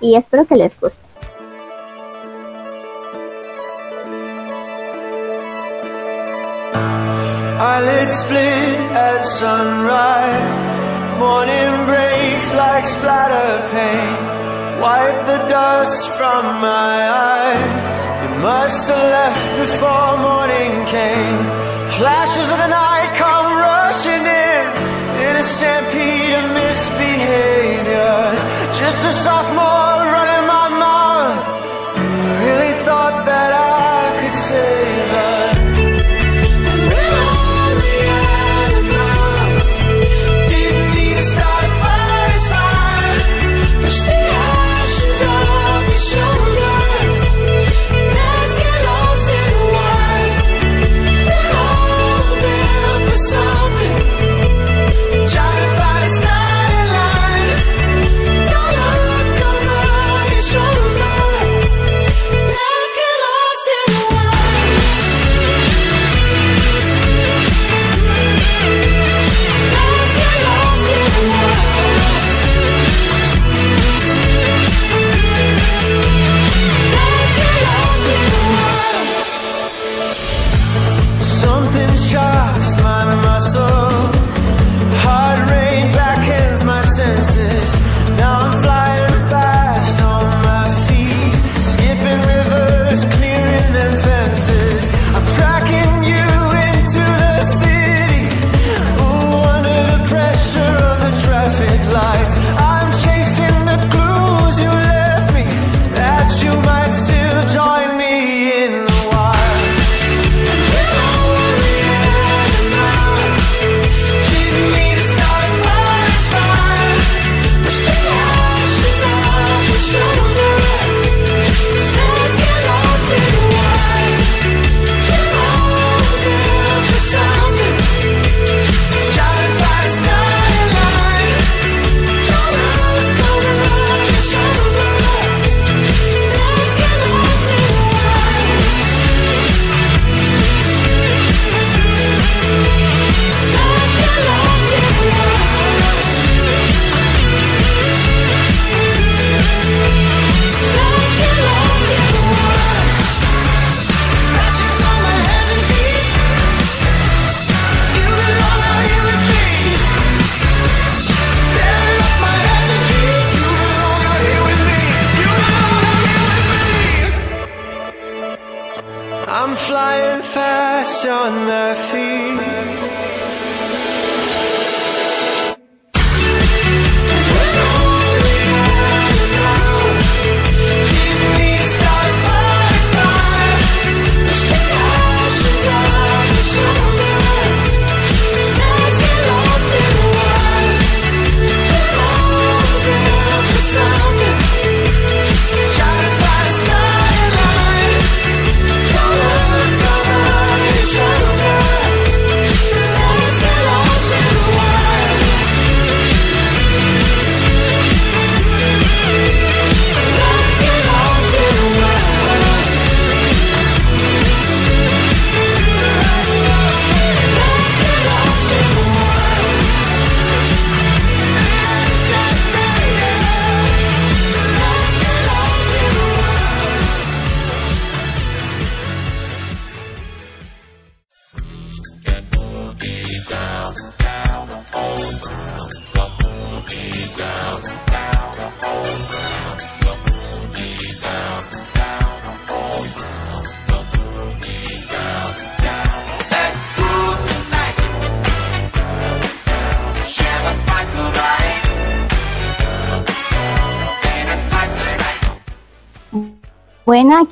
[0.00, 1.00] y espero que les guste.
[8.08, 10.54] split at sunrise.
[11.20, 14.43] Morning breaks like splatter paint.
[14.80, 16.96] Wipe the dust from my
[17.30, 17.82] eyes.
[18.22, 21.40] You must have left before morning came.
[21.98, 24.64] Flashes of the night come rushing in
[25.26, 28.42] in a stampede of misbehaviors.
[28.78, 30.53] Just a sophomore running my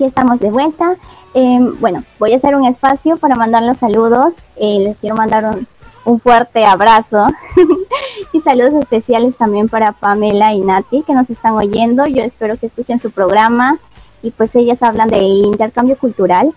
[0.02, 0.96] aquí estamos de vuelta.
[1.32, 4.34] Em, bueno, voy a hacer un espacio para mandar los saludos.
[4.56, 5.56] Eh, les quiero mandar
[6.04, 7.28] un, fuerte abrazo
[8.32, 12.04] y saludos especiales también para Pamela y Nati que nos están oyendo.
[12.06, 13.78] Yo espero que escuchen su programa
[14.24, 16.52] y pues ellas hablan de intercambio cultural.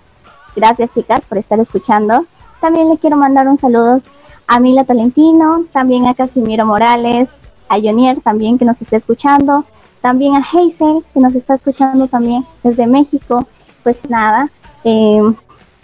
[0.56, 2.26] Gracias chicas por estar escuchando.
[2.60, 4.02] También le quiero mandar un saludo
[4.48, 7.30] a Mila Tolentino, también a Casimiro Morales,
[7.70, 9.66] a Jonier también que nos está escuchando,
[10.06, 13.48] también a Hazel, que nos está escuchando también desde México.
[13.82, 14.52] Pues nada,
[14.84, 15.20] eh,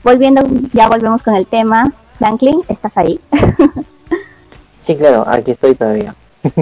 [0.04, 1.92] volviendo, ya volvemos con el tema.
[2.20, 3.20] Franklin, ¿estás ahí?
[4.80, 6.14] sí, claro, aquí estoy todavía.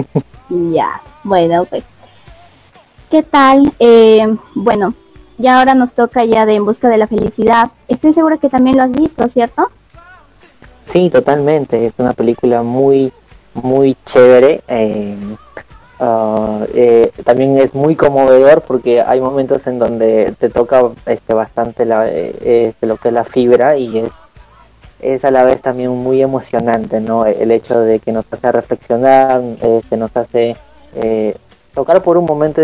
[0.48, 1.84] ya, bueno, pues.
[3.10, 3.70] ¿Qué tal?
[3.78, 4.94] Eh, bueno,
[5.36, 7.72] ya ahora nos toca ya de En Busca de la Felicidad.
[7.88, 9.68] Estoy segura que también lo has visto, ¿cierto?
[10.86, 11.84] Sí, totalmente.
[11.84, 13.12] Es una película muy,
[13.52, 14.62] muy chévere.
[14.66, 15.14] Eh,
[16.02, 21.84] Ah, eh, también es muy conmovedor porque hay momentos en donde te toca este, bastante
[21.84, 24.08] la, eh, este, lo que es la fibra y
[25.02, 27.26] es, a la vez también muy emocionante, ¿no?
[27.26, 30.56] El hecho de que nos hace reflexionar, este, nos hace
[30.94, 31.36] eh,
[31.74, 32.62] tocar por un momento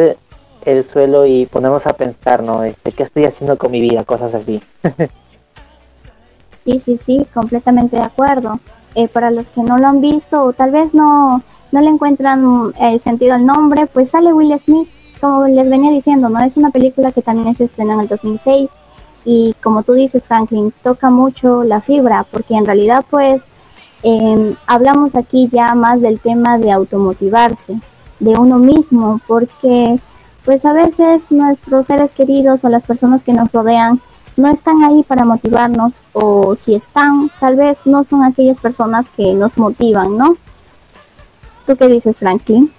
[0.64, 2.64] el suelo y ponernos a pensar, ¿no?
[2.64, 4.04] Este, ¿Qué estoy haciendo con mi vida?
[4.04, 4.62] Cosas así.
[6.64, 8.60] sí, sí, sí, completamente de acuerdo.
[9.12, 11.42] para los que no lo han visto o tal vez no
[11.72, 14.88] no le encuentran eh, sentido al nombre, pues sale Will Smith,
[15.20, 16.40] como les venía diciendo, ¿no?
[16.40, 18.70] Es una película que también se estrenó en el 2006
[19.24, 23.42] y como tú dices, Franklin, toca mucho la fibra, porque en realidad pues
[24.02, 27.80] em, hablamos aquí ya más del tema de automotivarse,
[28.20, 29.98] de uno mismo, porque
[30.44, 34.00] pues a veces nuestros seres queridos o las personas que nos rodean
[34.36, 39.34] no están ahí para motivarnos o si están, tal vez no son aquellas personas que
[39.34, 40.36] nos motivan, ¿no?
[41.66, 42.72] ¿Tú qué dices, Franklin?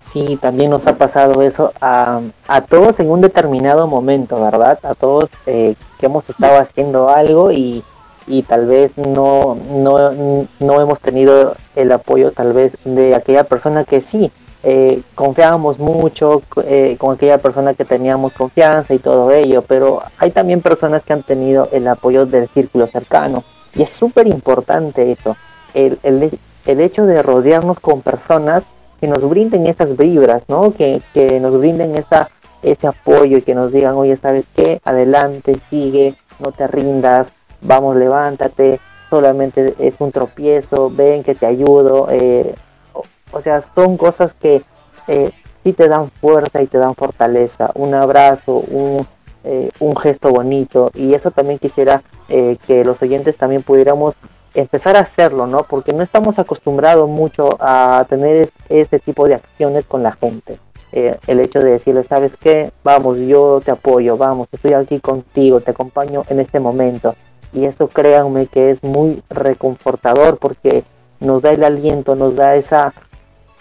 [0.00, 2.20] Sí, también nos ha pasado eso a,
[2.68, 4.78] todos en un determinado momento, ¿verdad?
[4.82, 7.84] A todos eh, que hemos estado haciendo algo y,
[8.48, 14.30] tal vez no, no, hemos tenido el apoyo tal vez de aquella persona que sí,
[14.62, 20.30] eh, confiábamos mucho eh, con aquella persona que teníamos confianza y todo ello, pero hay
[20.30, 23.44] también personas que han tenido el apoyo del círculo cercano
[23.74, 25.36] y es súper importante eso,
[25.74, 28.64] el, el, el, hecho de rodearnos con personas
[29.00, 30.72] que nos brinden esas vibras, ¿no?
[30.74, 32.30] Que, que nos brinden esa,
[32.62, 34.80] ese apoyo y que nos digan, oye, ¿sabes qué?
[34.84, 42.08] Adelante, sigue, no te rindas, vamos, levántate, solamente es un tropiezo, ven que te ayudo.
[42.10, 42.54] Eh,
[43.32, 44.62] o, sea, son cosas que
[45.08, 45.30] eh,
[45.64, 47.70] sí te dan fuerza y te dan fortaleza.
[47.74, 49.06] Un abrazo, un,
[49.44, 50.90] eh, un gesto bonito.
[50.94, 54.14] Y eso también quisiera eh, que los oyentes también pudiéramos
[54.54, 55.64] empezar a hacerlo, ¿no?
[55.64, 60.58] Porque no estamos acostumbrados mucho a tener este tipo de acciones con la gente.
[60.92, 62.70] Eh, el hecho de decirle, ¿sabes qué?
[62.84, 67.14] Vamos, yo te apoyo, vamos, estoy aquí contigo, te acompaño en este momento.
[67.54, 70.84] Y eso créanme que es muy reconfortador porque
[71.20, 72.92] nos da el aliento, nos da esa,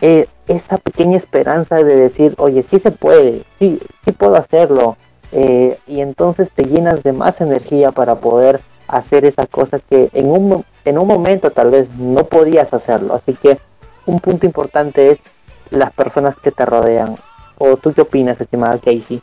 [0.01, 4.97] eh, esa pequeña esperanza de decir, oye, sí se puede, sí, sí puedo hacerlo.
[5.31, 10.29] Eh, y entonces te llenas de más energía para poder hacer esa cosa que en
[10.29, 13.15] un, en un momento tal vez no podías hacerlo.
[13.15, 13.59] Así que
[14.05, 15.19] un punto importante es
[15.69, 17.15] las personas que te rodean.
[17.57, 19.21] ¿O tú qué opinas, estimada Casey?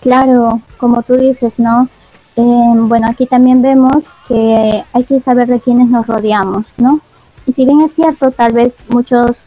[0.00, 1.88] Claro, como tú dices, ¿no?
[2.36, 7.00] Eh, bueno, aquí también vemos que hay que saber de quiénes nos rodeamos, ¿no?
[7.46, 9.46] Y si bien es cierto, tal vez muchos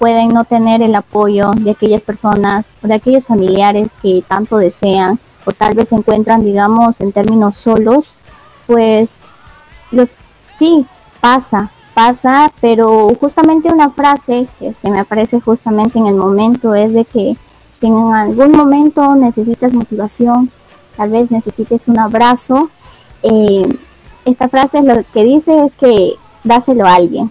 [0.00, 5.20] pueden no tener el apoyo de aquellas personas o de aquellos familiares que tanto desean
[5.44, 8.14] o tal vez se encuentran, digamos, en términos solos,
[8.66, 9.26] pues
[9.90, 10.18] los
[10.56, 10.86] sí
[11.20, 16.94] pasa, pasa, pero justamente una frase que se me aparece justamente en el momento es
[16.94, 17.36] de que
[17.78, 20.50] si en algún momento necesitas motivación,
[20.96, 22.70] tal vez necesites un abrazo,
[23.22, 23.68] eh,
[24.24, 27.30] esta frase lo que dice es que dáselo a alguien.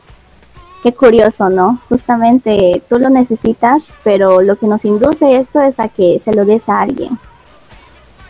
[0.83, 1.79] Qué curioso, ¿no?
[1.89, 6.45] Justamente tú lo necesitas, pero lo que nos induce esto es a que se lo
[6.45, 7.17] des a alguien.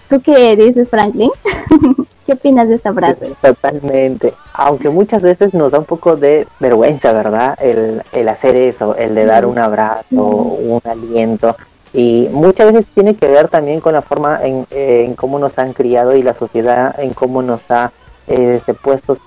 [0.10, 1.30] ¿Tú qué dices, Franklin?
[2.26, 3.34] ¿Qué opinas de esta frase?
[3.42, 4.34] Totalmente.
[4.54, 7.56] Aunque muchas veces nos da un poco de vergüenza, ¿verdad?
[7.62, 11.56] El, el hacer eso, el de dar un abrazo, un aliento.
[11.94, 15.74] Y muchas veces tiene que ver también con la forma en, en cómo nos han
[15.74, 17.92] criado y la sociedad en cómo nos ha
[18.30, 19.18] eh, puesto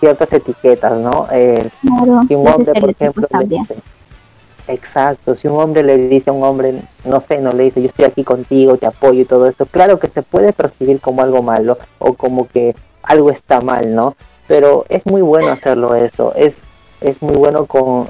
[0.00, 1.28] ciertas etiquetas, ¿no?
[1.30, 3.28] Eh, si un hombre, por ejemplo,
[4.66, 7.88] exacto, si un hombre le dice a un hombre, no sé, no le dice, yo
[7.88, 11.42] estoy aquí contigo, te apoyo y todo esto, claro que se puede percibir como algo
[11.42, 14.16] malo o como que algo está mal, ¿no?
[14.48, 16.62] Pero es muy bueno hacerlo eso, es,
[17.00, 18.08] es muy bueno con,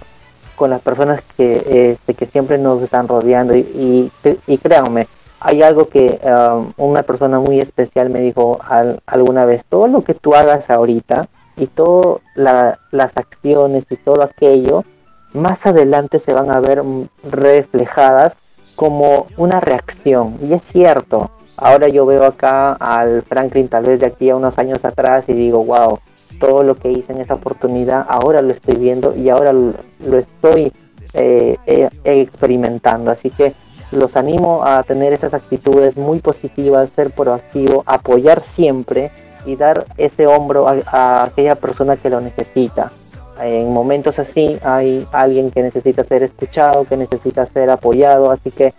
[0.57, 4.13] con las personas que, este, que siempre nos están rodeando y, y,
[4.47, 5.09] y créanme,
[5.41, 8.59] hay algo que um, una persona muy especial me dijo
[9.07, 14.85] alguna vez, todo lo que tú hagas ahorita y todas las acciones y todo aquello,
[15.33, 16.83] más adelante se van a ver
[17.31, 18.37] reflejadas
[18.75, 20.39] como una reacción.
[20.43, 24.59] Y es cierto, ahora yo veo acá al Franklin tal vez de aquí a unos
[24.59, 25.99] años atrás y digo, wow,
[26.39, 30.73] todo lo que hice en esa oportunidad, ahora lo estoy viendo y ahora lo, estoy
[31.15, 33.11] eh, eh, experimentando.
[33.11, 33.55] Así que
[33.91, 39.11] los animo a tener esas actitudes muy positivas, ser proactivo, apoyar siempre
[39.47, 42.93] y dar ese hombro a, aquella persona que lo necesita.
[43.41, 48.75] En momentos así hay alguien que necesita ser escuchado, que necesita ser apoyado, así que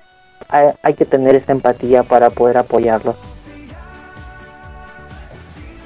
[0.49, 3.16] hay, que tener esa empatía para poder apoyarlo.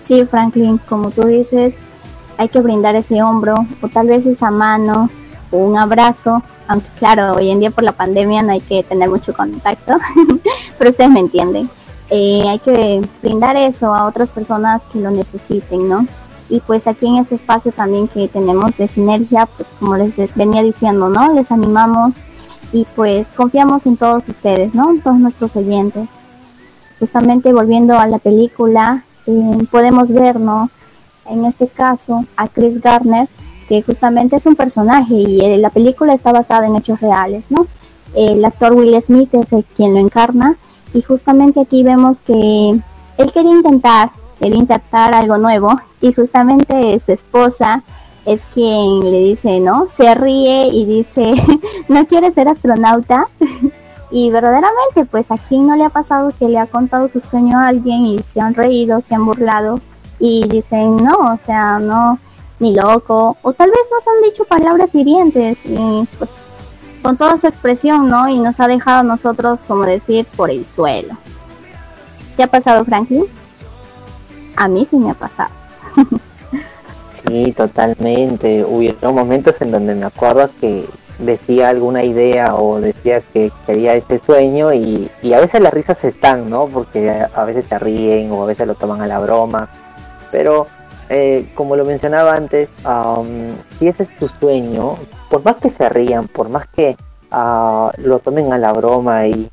[0.04, 1.76] Sí, Franklin, como tú dices,
[2.38, 5.10] hay que brindar ese hombro o tal vez esa mano
[5.58, 9.34] un abrazo aunque claro, hoy en día por la pandemia no hay que tener mucho
[9.34, 9.98] contacto,
[10.78, 11.70] pero ustedes me entienden.
[12.10, 16.06] Eh, hay que brindar eso a otras personas que lo necesiten, ¿no?
[16.50, 20.62] Y pues aquí en este espacio también que tenemos de sinergia, pues como les venía
[20.62, 21.34] diciendo, ¿no?
[21.34, 22.16] Les animamos
[22.72, 24.92] y pues confiamos en todos ustedes, ¿no?
[24.92, 26.10] En todos nuestros oyentes.
[27.00, 30.70] Justamente volviendo a la película, eh, podemos ver, ¿no?
[31.26, 33.28] En este caso, a Chris Gardner
[33.68, 37.68] que justamente es un personaje y eh, la película está basada en hechos reales, ¿no?
[38.16, 40.56] El actor Will Smith es quien lo encarna
[40.94, 42.80] y justamente aquí vemos que
[43.18, 47.84] él quería intentar, quería intentar algo nuevo y justamente su esposa
[48.26, 49.88] es quien le dice, ¿no?
[49.90, 51.34] Se ríe y dice,
[51.88, 53.28] ¿no quiere ser astronauta?
[54.12, 57.68] y verdaderamente, pues aquí no le ha pasado que le ha contado su sueño a
[57.68, 59.80] alguien y se han reído, se han burlado
[60.20, 62.20] y dicen, no, o sea, no,
[62.60, 66.34] ni loco, o tal vez nos han dicho palabras hirientes, y pues
[67.04, 68.30] con toda su expresión, ¿no?
[68.30, 71.16] Y nos ha dejado a nosotros, como decir, por el suelo.
[72.38, 73.26] ¿Te ha pasado, Franklin?
[74.56, 75.52] A mí sí me ha pasado.
[77.14, 78.64] sí, totalmente.
[78.64, 80.88] Hubieron momentos en donde me acuerdo que
[81.20, 86.04] decía alguna idea o decía que quería ese sueño y, y a veces las risas
[86.04, 86.68] están, ¿no?
[86.68, 89.68] Porque a veces se ríen o a veces lo toman a la broma.
[90.32, 90.68] Pero
[91.16, 92.72] eh, como lo mencionaba antes,
[93.78, 94.96] si ese es tu sueño,
[95.30, 96.98] por más que se rían, por más que
[97.30, 99.52] ah, lo tomen a la broma y,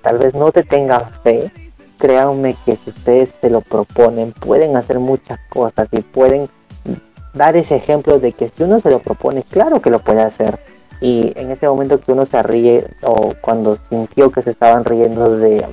[0.00, 1.50] tal vez no te tengan fe,
[1.98, 6.48] créanme que si ustedes se lo proponen, pueden hacer muchas cosas y pueden
[7.34, 10.60] dar ese ejemplo de que si uno se lo propone, claro que lo puede hacer.
[11.00, 15.36] Y en ese momento que uno se ríe o cuando sintió que se estaban riendo
[15.36, 15.66] de,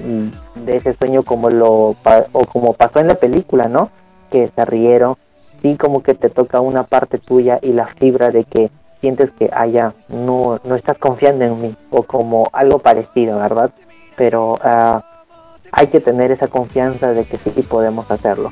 [0.55, 1.95] de ese sueño como lo
[2.31, 3.91] o como pasó en la película, ¿no?
[4.29, 5.15] Que se rieron,
[5.61, 8.69] sí como que te toca una parte tuya y la fibra de que
[9.01, 13.71] sientes que haya, no, no estás confiando en mí o como algo parecido, ¿verdad?
[14.15, 15.03] Pero ah,
[15.71, 18.51] hay que tener esa confianza de que sí podemos hacerlo.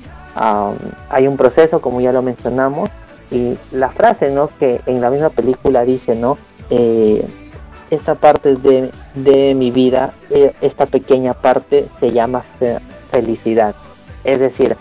[1.09, 2.89] hay un proceso, como ya lo mencionamos,
[3.31, 4.49] y la frase, ¿no?
[4.59, 6.37] Que en la misma película dice, ¿no?
[6.69, 7.27] Eh,
[7.89, 12.43] esta parte de, de mi vida, eh, esta pequeña parte se llama
[13.09, 13.75] felicidad.
[14.23, 14.75] Es decir,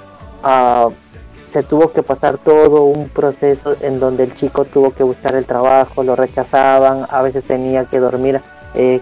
[0.48, 0.90] Ah,
[1.50, 5.44] se tuvo que pasar todo un proceso en donde el chico tuvo que buscar el
[5.44, 8.40] trabajo, lo rechazaban, a veces tenía que dormir
[8.76, 9.00] eh,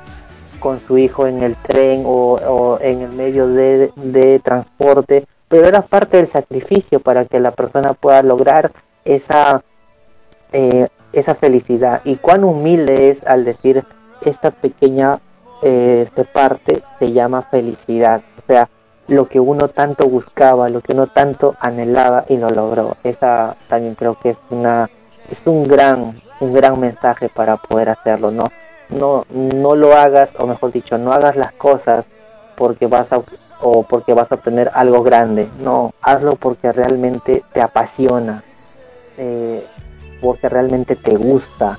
[0.61, 6.16] con su hijo en el tren o, en el medio de, transporte, pero era parte
[6.16, 8.72] del sacrificio para que la persona pueda lograr
[9.05, 9.62] esa,
[10.51, 12.01] eh, esa felicidad.
[12.05, 13.84] Y cuán humilde es al decir
[14.22, 15.20] esta pequeña
[15.62, 18.22] eh, este parte se llama felicidad.
[18.38, 18.70] O sea,
[19.09, 22.96] lo que uno tanto buscaba, lo que uno tanto anhelaba y lo logró.
[23.05, 24.88] Esa también creo que es una
[25.30, 28.44] es un gran un gran mensaje para poder hacerlo, ¿no?
[28.88, 32.07] No no lo hagas o mejor dicho, no hagas las cosas
[32.57, 33.20] porque vas a
[33.61, 38.42] o porque vas a obtener algo grande, no, hazlo porque realmente te apasiona,
[39.16, 39.66] eh,
[40.20, 41.78] porque realmente te gusta,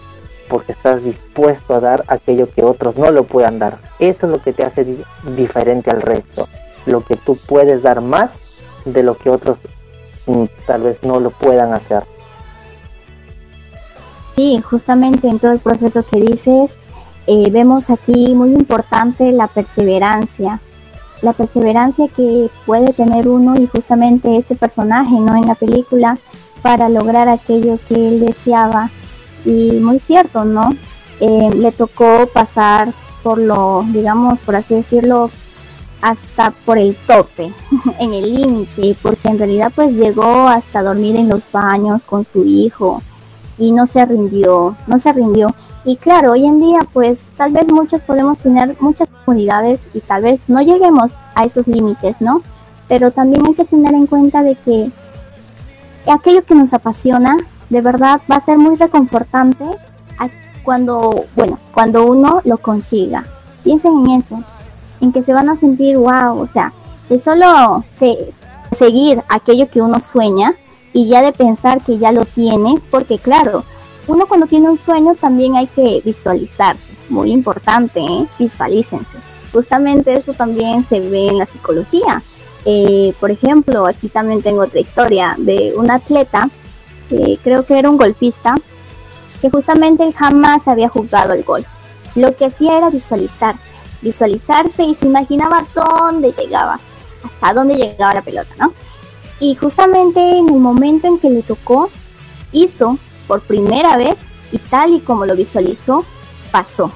[0.50, 3.78] porque estás dispuesto a dar aquello que otros no lo puedan dar.
[4.00, 4.98] Eso es lo que te hace
[5.36, 6.48] diferente al resto
[6.86, 8.40] lo que tú puedes dar más
[8.86, 9.58] de lo que otros
[10.28, 12.04] mm, tal vez no lo puedan hacer.
[14.36, 16.78] Sí, justamente en todo el proceso que dices,
[17.28, 20.60] eh, vemos aquí muy importante la perseverancia,
[21.22, 25.36] la perseverancia que puede tener uno y justamente este personaje, ¿no?
[25.36, 26.18] En la película
[26.62, 28.90] para lograr aquello que él deseaba.
[29.46, 30.76] Y muy cierto, ¿no?
[31.20, 32.92] Eh, le tocó pasar
[33.24, 35.32] por lo, digamos, por así decirlo,
[36.06, 37.52] hasta por el tope,
[38.00, 42.46] en el límite, porque en realidad pues llegó hasta dormir en los baños con su
[42.46, 43.02] hijo
[43.58, 45.56] y no se rindió, no se rindió.
[45.84, 50.22] Y claro, hoy en día pues tal vez muchos podemos tener muchas comunidades y tal
[50.22, 52.44] vez no lleguemos a esos límites, ¿no?
[52.88, 54.92] Pero también hay que tener en cuenta de que
[56.06, 57.36] aquello que nos apasiona
[57.72, 59.66] de verdad va a ser muy reconfortante
[60.64, 63.26] cuando, bueno, cuando uno lo consiga.
[63.64, 64.44] Piensen en eso,
[65.02, 66.74] en que se van a sentir wow, o sea,
[67.10, 67.84] de solo
[68.72, 70.56] seguir aquello que uno sueña
[70.94, 73.64] y ya de pensar que ya lo tiene, porque claro,
[74.08, 78.26] uno cuando tiene un sueño también hay que visualizarse, muy importante, ¿eh?
[78.40, 79.18] visualícense.
[79.52, 82.22] Justamente eso también se ve en la psicología.
[82.66, 86.50] Eh, por ejemplo, aquí también tengo otra historia de un atleta,
[87.44, 88.56] creo que era un golfista,
[89.42, 91.68] que justamente él jamás había jugado el golf.
[92.16, 93.75] Lo que hacía era visualizarse
[94.06, 96.80] visualizarse y se imaginaba dónde llegaba,
[97.24, 98.72] hasta dónde llegaba la pelota, ¿no?
[99.40, 101.90] Y justamente en el momento en que le tocó,
[102.52, 102.98] hizo
[103.28, 106.06] por primera vez y tal y como lo visualizó,
[106.52, 106.92] pasó.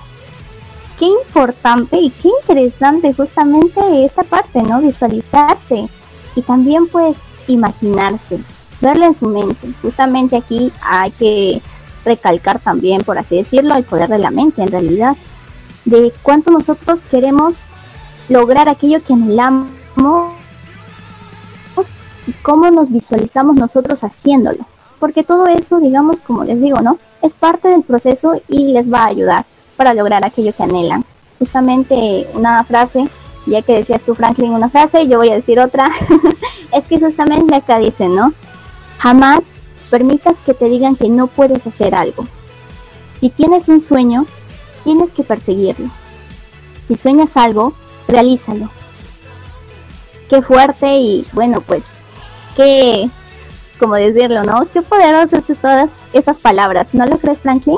[1.00, 4.80] Qué importante y qué interesante justamente esta parte, ¿no?
[4.80, 5.90] Visualizarse
[6.36, 8.40] y también pues imaginarse,
[8.82, 9.68] verlo en su mente.
[9.82, 11.62] Justamente aquí hay que
[12.06, 15.18] recalcar también, por así decirlo, el poder de la mente en realidad
[15.90, 17.66] de cuánto nosotros queremos
[18.30, 19.68] lograr aquello que anhelamos
[22.28, 24.66] y cómo nos visualizamos nosotros haciéndolo.
[25.00, 27.00] Porque todo eso, digamos, como les digo, ¿no?
[27.22, 29.46] Es parte del proceso y les va a ayudar
[29.78, 31.06] para lograr aquello que anhelan.
[31.40, 33.08] Justamente una frase,
[33.46, 35.90] ya que decías tú, Franklin, una frase, yo voy a decir otra,
[36.74, 38.34] es que justamente acá dice, ¿no?
[39.00, 39.54] Jamás
[39.90, 42.28] permitas que te digan que no puedes hacer algo.
[43.22, 44.26] Si tienes un sueño,
[44.84, 45.90] tienes que perseguirlo.
[46.88, 47.74] Si sueñas algo,
[48.08, 48.70] realízalo.
[50.30, 51.84] Qué fuerte y bueno, pues,
[52.56, 53.10] qué,
[53.80, 54.68] como decirlo, ¿no?
[54.72, 57.78] Qué poderosas todas estas palabras, ¿no lo crees, Franklin?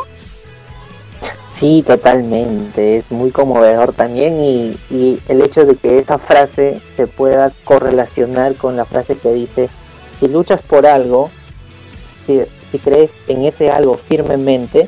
[1.51, 7.07] Sí, totalmente, es muy conmovedor también y, y el hecho de que esa frase se
[7.07, 9.69] pueda correlacionar con la frase que dice,
[10.19, 11.29] si luchas por algo,
[12.25, 12.41] si,
[12.71, 14.87] si crees en ese algo firmemente,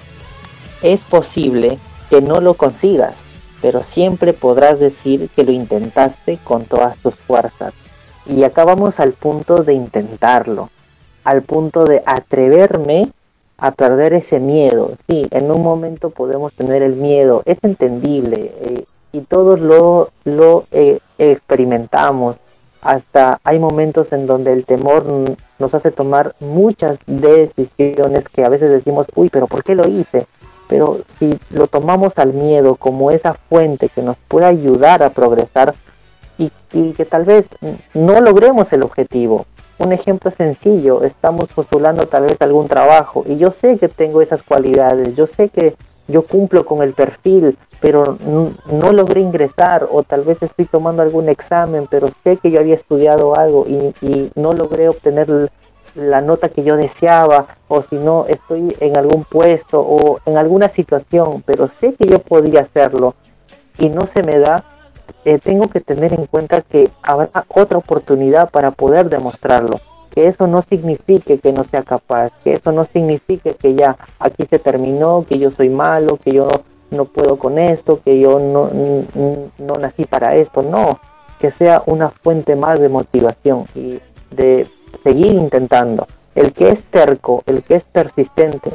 [0.81, 1.79] es posible
[2.09, 3.23] que no lo consigas,
[3.61, 7.73] pero siempre podrás decir que lo intentaste con todas tus fuerzas.
[8.25, 10.69] Y acá vamos al punto de intentarlo,
[11.23, 13.11] al punto de atreverme
[13.57, 14.93] a perder ese miedo.
[15.07, 20.65] Sí, en un momento podemos tener el miedo, es entendible eh, y todos lo, lo
[20.71, 22.37] eh, experimentamos.
[22.81, 25.05] Hasta hay momentos en donde el temor
[25.57, 30.27] nos hace tomar muchas decisiones que a veces decimos, uy, pero ¿por qué lo hice?
[30.73, 35.75] Pero si lo tomamos al miedo como esa fuente que nos puede ayudar a progresar
[36.39, 36.49] y,
[36.93, 37.47] que tal vez
[37.93, 39.45] no logremos el objetivo.
[39.77, 44.41] Un ejemplo sencillo, estamos postulando tal vez algún trabajo y yo sé que tengo esas
[44.41, 45.75] cualidades, yo sé que
[46.07, 51.29] yo cumplo con el perfil, pero no, logré ingresar o tal vez estoy tomando algún
[51.29, 55.51] examen, pero sé que yo había estudiado algo y, y no logré obtener
[55.95, 60.69] la nota que yo deseaba o si no estoy en algún puesto o en alguna
[60.69, 63.15] situación, pero sé que yo podía hacerlo
[63.77, 64.63] y no se me da,
[65.25, 69.79] eh, tengo que tener en cuenta que habrá otra oportunidad para poder demostrarlo.
[70.11, 74.45] Que eso no signifique que no sea capaz, que eso no signifique que ya aquí
[74.45, 76.47] se terminó, que yo soy malo, que yo
[76.91, 78.69] no puedo con esto, que yo no,
[79.57, 80.99] no nací para esto, no,
[81.39, 84.67] que sea una fuente más de motivación y de
[85.03, 86.07] seguir intentando.
[86.35, 88.71] El que es terco, el que es persistente,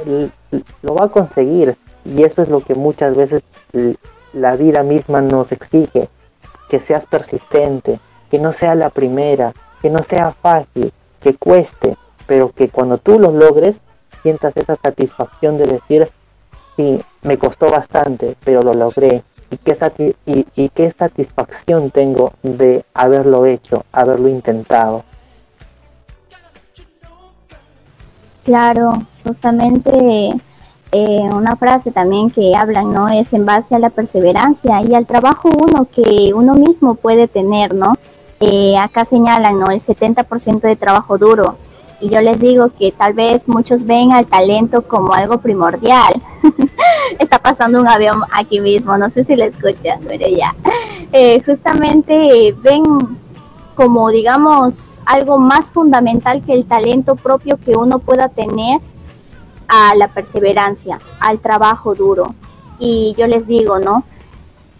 [0.82, 3.42] lo va a conseguir y eso es lo que muchas veces
[4.32, 6.08] la vida misma nos exige,
[6.68, 7.98] que seas persistente,
[8.30, 13.18] que no sea la primera, que no sea fácil, que cueste, pero que cuando tú
[13.18, 13.80] lo logres
[14.22, 16.08] sientas esa satisfacción de decir,
[16.76, 19.22] sí, me costó bastante, pero lo logré.
[19.50, 25.04] Y qué, y, qué satisfacción tengo de haberlo hecho, haberlo intentado.
[28.48, 28.94] Claro,
[29.24, 30.30] justamente
[30.90, 33.06] eh, una frase también que hablan, ¿no?
[33.10, 37.74] Es en base a la perseverancia y al trabajo uno que uno mismo puede tener,
[37.74, 37.98] ¿no?
[38.40, 39.70] Eh, acá señalan, ¿no?
[39.70, 41.56] El 70% de trabajo duro,
[42.00, 46.14] y yo les digo que tal vez muchos ven al talento como algo primordial.
[47.18, 50.54] Está pasando un avión aquí mismo, no sé si lo escuchan, pero ya.
[51.12, 52.82] Eh, justamente ven
[53.78, 58.80] como, digamos, algo más fundamental que el talento propio que uno pueda tener
[59.68, 62.34] a la perseverancia, al trabajo duro.
[62.80, 64.02] Y yo les digo, ¿no?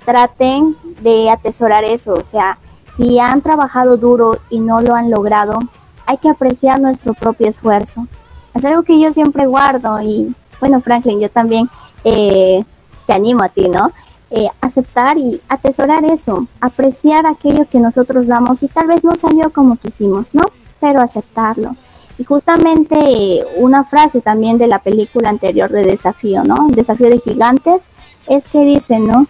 [0.05, 2.59] Traten de atesorar eso, o sea,
[2.97, 5.61] si han trabajado duro y no lo han logrado,
[6.05, 8.09] hay que apreciar nuestro propio esfuerzo.
[8.53, 11.71] Es algo que yo siempre guardo y bueno, Franklin, yo también
[12.03, 12.65] eh,
[13.07, 13.93] te animo a ti, ¿no?
[14.31, 19.51] Eh, aceptar y atesorar eso, apreciar aquello que nosotros damos y tal vez no salió
[19.51, 20.43] como quisimos, ¿no?
[20.81, 21.75] Pero aceptarlo.
[22.19, 26.69] Y justamente una frase también de la película anterior de Desafío, ¿no?
[26.69, 27.89] Desafío de Gigantes,
[28.27, 29.27] es que dice, ¿no?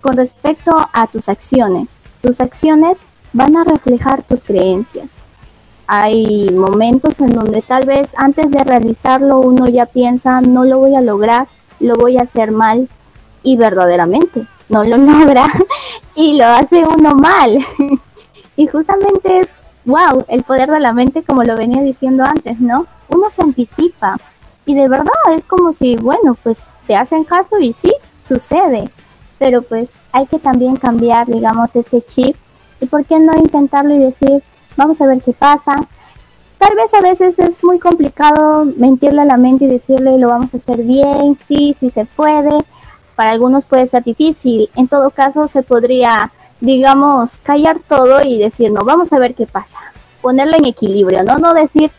[0.00, 5.16] Con respecto a tus acciones, tus acciones van a reflejar tus creencias
[5.90, 10.94] hay momentos en donde tal vez antes de realizarlo uno ya piensa, no lo voy
[10.94, 11.48] a lograr,
[11.80, 12.90] lo voy a hacer mal
[13.42, 15.46] y verdaderamente no lo logra
[16.14, 17.64] y lo hace uno mal.
[18.56, 19.48] y justamente es,
[19.84, 22.86] wow, el poder de la mente como lo venía diciendo antes, ¿no?
[23.08, 24.18] Uno se anticipa
[24.66, 28.90] y de verdad es como si, bueno, pues te hacen caso y sí, sucede,
[29.38, 32.36] pero pues hay que también cambiar, digamos, este chip
[32.80, 34.42] y por qué no intentarlo y decir,
[34.76, 35.86] vamos a ver qué pasa.
[36.58, 40.52] Tal vez a veces es muy complicado mentirle a la mente y decirle lo vamos
[40.52, 42.58] a hacer bien, sí, sí se puede.
[43.18, 44.70] Para algunos puede ser difícil.
[44.76, 49.44] En todo caso se podría, digamos, callar todo y decir, no, vamos a ver qué
[49.44, 49.76] pasa.
[50.22, 51.36] Ponerlo en equilibrio, ¿no?
[51.38, 51.90] No decir,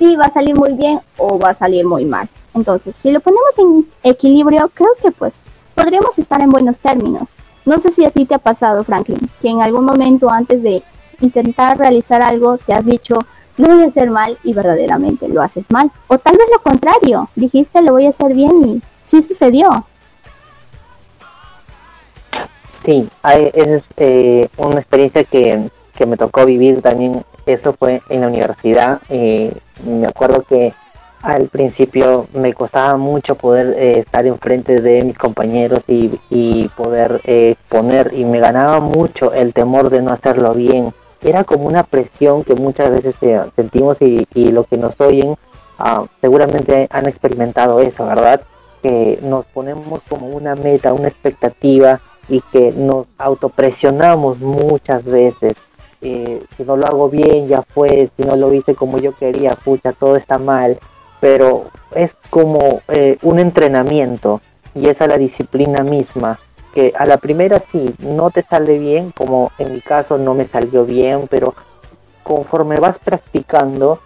[0.00, 2.28] sí, va a salir muy bien o va a salir muy mal.
[2.54, 5.42] Entonces, si lo ponemos en equilibrio, creo que pues
[5.76, 7.34] podríamos estar en buenos términos.
[7.64, 10.82] No sé si a ti te ha pasado, Franklin, que en algún momento antes de
[11.20, 13.20] intentar realizar algo, te has dicho,
[13.58, 15.92] lo voy a hacer mal y verdaderamente lo haces mal.
[16.08, 19.86] O tal vez lo contrario, dijiste, lo voy a hacer bien y sí sucedió.
[22.84, 27.24] Sí, hay, es eh, una experiencia que, que, me tocó vivir también.
[27.46, 29.00] Eso fue en la universidad.
[29.08, 29.52] Eh,
[29.84, 30.72] me acuerdo que
[31.22, 37.20] al principio me costaba mucho poder eh, estar enfrente de mis compañeros y, y poder
[37.24, 42.44] exponer y me ganaba mucho el temor de no hacerlo bien era como una presión
[42.44, 45.36] que muchas veces eh, sentimos y, lo que nos oyen
[45.78, 48.40] ah, seguramente han experimentado eso, ¿verdad?
[48.82, 55.54] Que nos ponemos como una meta, una expectativa y que nos autopresionamos muchas veces.
[56.00, 59.52] Eh, si no lo hago bien, ya fue, si no lo hice como yo quería,
[59.52, 60.78] pucha, todo está mal.
[61.20, 64.40] Pero es como eh, un entrenamiento
[64.74, 66.38] y es la disciplina misma
[66.74, 70.46] que a la primera sí, no te sale bien, como en mi caso no me
[70.46, 71.54] salió bien, pero
[72.22, 74.00] conforme vas practicando,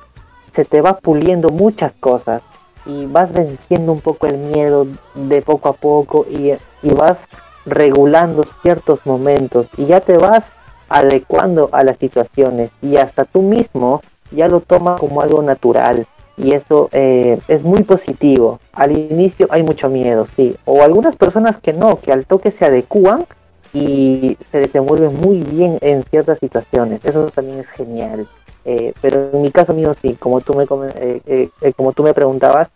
[0.54, 2.42] se te va puliendo muchas cosas
[2.86, 6.52] y vas venciendo un poco el miedo de poco a poco y,
[6.82, 7.26] y vas
[7.64, 10.52] regulando ciertos momentos y ya te vas
[10.88, 16.06] adecuando a las situaciones y hasta tú mismo ya lo tomas como algo natural
[16.36, 18.58] y eso eh, es muy positivo.
[18.72, 22.64] Al inicio hay mucho miedo, sí, o algunas personas que no, que al toque se
[22.64, 23.26] adecúan
[23.72, 27.04] y se desenvuelven muy bien en ciertas situaciones.
[27.04, 28.26] Eso también es genial.
[28.64, 32.70] Eh, pero en mi caso mío sí, como tú me, eh, como tú me preguntabas,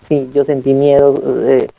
[0.00, 1.20] sí, yo sentí miedo,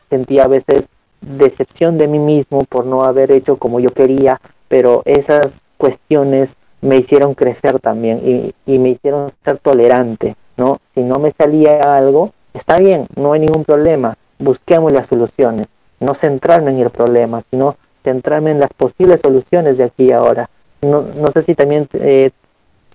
[0.10, 0.84] sentí a veces
[1.22, 6.98] decepción de mí mismo por no haber hecho como yo quería, pero esas cuestiones me
[6.98, 10.80] hicieron crecer también y, y me hicieron ser tolerante ¿no?
[10.94, 15.68] Si no me salía algo, está bien, no hay ningún problema, busquemos las soluciones,
[16.02, 20.50] no centrarme en el problema, sino centrarme en las posibles soluciones de aquí y ahora.
[20.82, 22.32] No, no sé si también eh,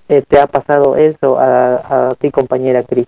[0.08, 3.06] eh, te ha pasado eso a, a ti, compañera Cris.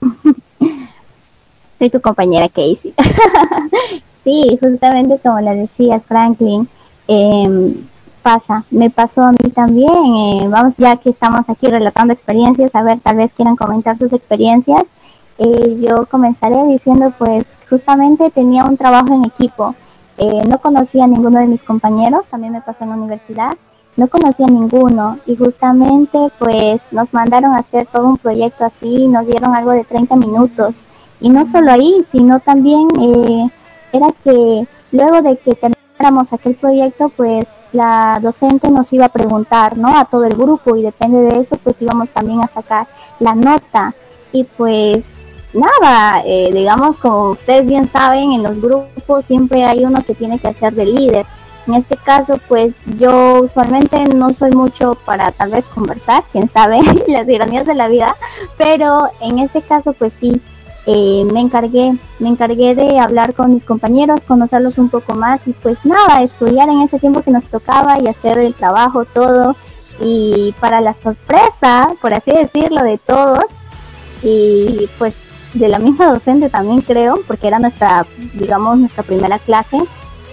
[1.78, 2.94] Soy tu compañera Casey.
[4.26, 6.68] Sí, justamente como le decías, Franklin,
[7.06, 7.74] em,
[8.24, 10.16] pasa, me pasó a mí también.
[10.16, 14.12] Eh, vamos, ya que estamos aquí relatando experiencias, a ver, tal vez quieran comentar sus
[14.12, 14.82] experiencias.
[15.38, 19.76] Eh, yo comenzaré diciendo, pues, justamente tenía un trabajo en equipo.
[20.18, 23.52] Eh, no conocía a ninguno de mis compañeros, también me pasó en la universidad.
[23.96, 29.06] No conocía a ninguno y justamente pues nos mandaron a hacer todo un proyecto así,
[29.06, 30.82] nos dieron algo de 30 minutos.
[31.20, 33.48] Y no solo ahí, sino también eh,
[33.92, 39.76] era que luego de que termináramos aquel proyecto, pues la docente nos iba a preguntar,
[39.76, 39.96] ¿no?
[39.96, 42.86] A todo el grupo y depende de eso, pues íbamos también a sacar
[43.20, 43.94] la nota.
[44.32, 45.06] Y pues
[45.52, 50.38] nada, eh, digamos, como ustedes bien saben, en los grupos siempre hay uno que tiene
[50.38, 51.26] que hacer de líder.
[51.66, 56.80] En este caso, pues yo usualmente no soy mucho para tal vez conversar, quién sabe,
[57.08, 58.16] las ironías de la vida,
[58.56, 60.40] pero en este caso, pues sí,
[60.86, 65.52] eh, me encargué, me encargué de hablar con mis compañeros, conocerlos un poco más y
[65.52, 69.56] pues nada, estudiar en ese tiempo que nos tocaba y hacer el trabajo, todo.
[70.00, 73.44] Y para la sorpresa, por así decirlo, de todos,
[74.22, 75.24] y pues
[75.54, 79.78] de la misma docente también creo, porque era nuestra, digamos, nuestra primera clase,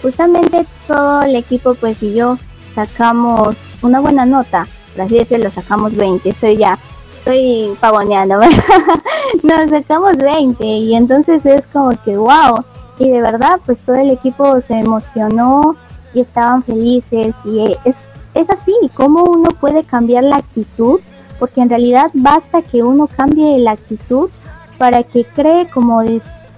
[0.02, 2.38] justamente todo el equipo pues y yo
[2.76, 6.78] sacamos una buena nota, por así decirlo, sacamos 20, soy ya,
[7.24, 8.36] estoy pavoneando,
[9.44, 12.66] nos sacamos 20 y entonces es como que wow,
[13.00, 15.78] y de verdad pues todo el equipo se emocionó
[16.14, 21.00] y estaban felices y es, es así, cómo uno puede cambiar la actitud,
[21.40, 24.30] porque en realidad basta que uno cambie la actitud
[24.78, 26.02] para que cree como,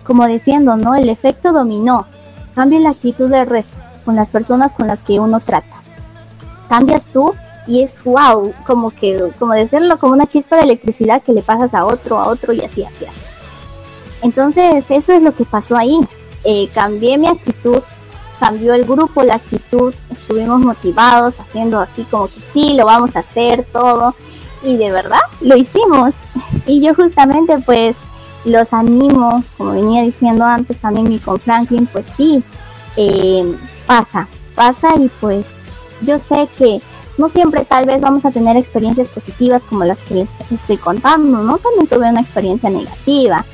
[0.03, 0.95] como diciendo, ¿no?
[0.95, 2.07] El efecto dominó.
[2.55, 5.75] Cambia la actitud del resto con las personas con las que uno trata.
[6.69, 7.33] Cambias tú
[7.67, 11.73] y es wow, como que, como decirlo, como una chispa de electricidad que le pasas
[11.73, 13.21] a otro, a otro y así, así, así.
[14.21, 15.99] Entonces, eso es lo que pasó ahí.
[16.43, 17.81] Eh, cambié mi actitud,
[18.39, 23.19] cambió el grupo la actitud, estuvimos motivados, haciendo así como que sí, lo vamos a
[23.19, 24.15] hacer todo.
[24.63, 26.13] Y de verdad, lo hicimos.
[26.67, 27.95] Y yo justamente pues
[28.43, 32.43] los animo, como venía diciendo antes también y con Franklin, pues sí,
[32.95, 33.55] eh,
[33.85, 35.45] pasa, pasa y pues
[36.01, 36.81] yo sé que
[37.17, 41.43] no siempre tal vez vamos a tener experiencias positivas como las que les estoy contando,
[41.43, 41.57] ¿no?
[41.57, 43.45] También tuve una experiencia negativa.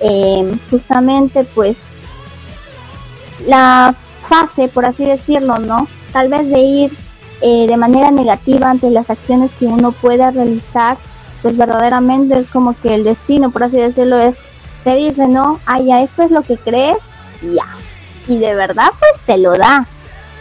[0.00, 1.84] Eh, justamente pues
[3.46, 5.86] la fase, por así decirlo, ¿no?
[6.12, 6.96] Tal vez de ir
[7.40, 10.98] eh, de manera negativa ante las acciones que uno pueda realizar
[11.42, 14.40] pues verdaderamente es como que el destino, por así decirlo, es,
[14.82, 16.98] te dice, no, ah, ya, esto es lo que crees,
[17.40, 17.66] ya.
[18.26, 19.86] Y de verdad, pues te lo da.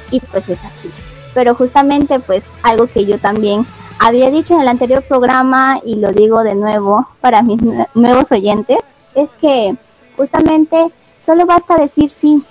[0.09, 0.89] Y pues es así.
[1.35, 3.67] Pero justamente, pues algo que yo también
[3.99, 7.61] había dicho en el anterior programa y lo digo de nuevo para mis
[7.93, 8.79] nuevos oyentes,
[9.13, 9.75] es que
[10.17, 10.87] justamente
[11.21, 12.41] solo basta decir sí,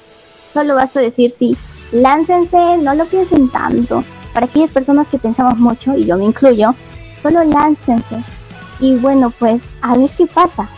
[0.53, 1.57] solo basta decir sí.
[1.93, 4.05] Láncense, no lo piensen tanto.
[4.32, 6.74] Para aquellas personas que pensamos mucho, y yo me incluyo,
[7.22, 8.22] solo láncense,
[8.80, 10.68] y bueno, pues a ver qué pasa.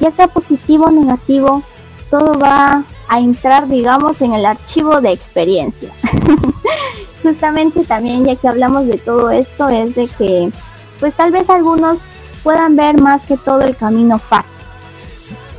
[0.00, 1.62] Ya sea positivo o negativo,
[2.08, 5.92] todo va a entrar, digamos, en el archivo de experiencia.
[7.22, 10.50] Justamente también, ya que hablamos de todo esto, es de que,
[10.98, 11.98] pues tal vez algunos
[12.42, 14.50] puedan ver más que todo el camino fácil.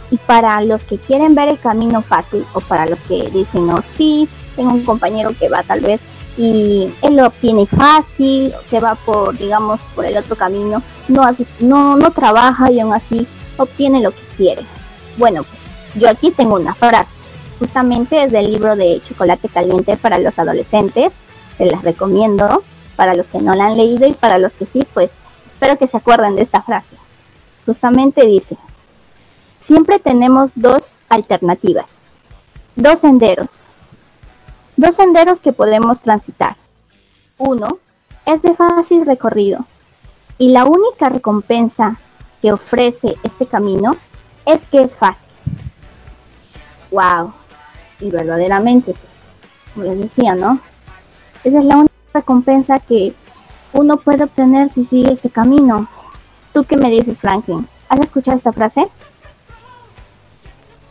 [0.10, 3.84] Y para los que quieren ver el camino fácil, o para los que dicen, no,
[3.96, 6.02] sí, tengo un compañero que va tal vez
[6.38, 11.46] y él lo obtiene fácil, se va por, digamos, por el otro camino, no, así,
[11.60, 14.62] no, no trabaja y aún así obtiene lo que quiere.
[15.18, 15.62] Bueno, pues
[15.96, 17.10] yo aquí tengo una frase,
[17.60, 21.14] justamente es del libro de Chocolate Caliente para los adolescentes,
[21.62, 22.64] se las recomiendo
[22.96, 25.12] para los que no la han leído y para los que sí, pues
[25.46, 26.96] espero que se acuerden de esta frase.
[27.66, 28.58] Justamente dice,
[29.60, 32.00] siempre tenemos dos alternativas,
[32.76, 33.68] dos senderos
[34.82, 36.56] Dos senderos que podemos transitar.
[37.38, 37.78] Uno
[38.26, 39.68] es de fácil recorrido
[40.40, 42.00] y la única recompensa
[42.42, 43.96] que ofrece este camino
[44.48, 45.30] es que es fácil.
[46.90, 47.34] ¡Wow!
[48.00, 49.26] Y verdaderamente, pues,
[49.76, 50.60] como les decía, ¿no?
[51.44, 53.14] Esa es la única recompensa que
[53.74, 55.88] uno puede obtener si sigue este camino.
[56.54, 57.68] ¿Tú qué me dices, Franklin?
[57.90, 58.88] ¿Has escuchado esta frase?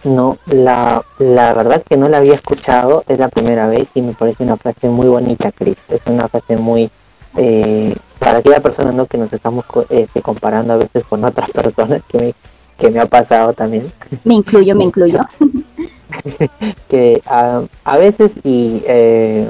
[0.03, 4.15] No, la, la verdad que no la había escuchado, es la primera vez y me
[4.15, 5.77] parece una frase muy bonita, Chris.
[5.89, 6.91] Es una frase muy,
[7.37, 9.07] eh, para aquella persona ¿no?
[9.07, 12.35] que nos estamos este, comparando a veces con otras personas, que me,
[12.79, 13.93] que me ha pasado también.
[14.25, 15.21] Me incluyo, me incluyo.
[16.89, 19.47] que a veces y eh,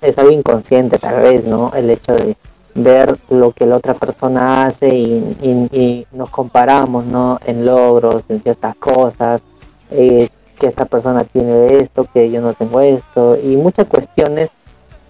[0.00, 1.72] es algo inconsciente tal vez, ¿no?
[1.74, 2.36] El hecho de
[2.74, 7.38] ver lo que la otra persona hace y, nos comparamos, ¿no?
[7.44, 9.42] En logros, en ciertas cosas,
[9.90, 14.50] que esta persona tiene esto, que yo no tengo esto, y muchas cuestiones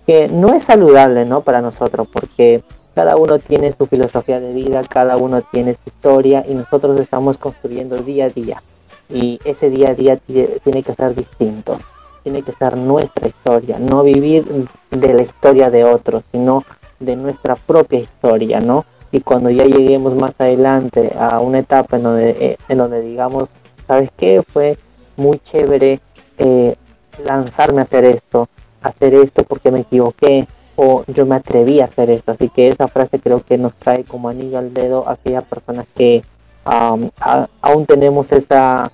[0.06, 1.42] que no es saludable, ¿no?
[1.42, 2.62] Para nosotros, porque
[2.94, 7.38] cada uno tiene su filosofía de vida, cada uno tiene su historia y nosotros estamos
[7.38, 8.62] construyendo día a día.
[9.08, 11.78] Y ese día a día tiene que ser distinto,
[12.22, 16.64] tiene que ser nuestra historia, no vivir de la historia de otros, sino
[16.98, 18.84] de nuestra propia historia, ¿no?
[19.12, 23.48] Y cuando ya lleguemos más adelante a una etapa en donde, eh, en donde digamos,
[23.86, 24.42] ¿sabes qué?
[24.52, 24.78] Fue
[25.16, 26.00] muy chévere
[26.38, 26.76] eh,
[27.24, 28.48] lanzarme a hacer esto,
[28.82, 30.46] hacer esto porque me equivoqué,
[30.76, 32.32] o yo me atreví a hacer esto.
[32.32, 35.86] Así que esa frase creo que nos trae como anillo al dedo a aquellas personas
[35.94, 36.22] que
[36.64, 38.90] aún tenemos esa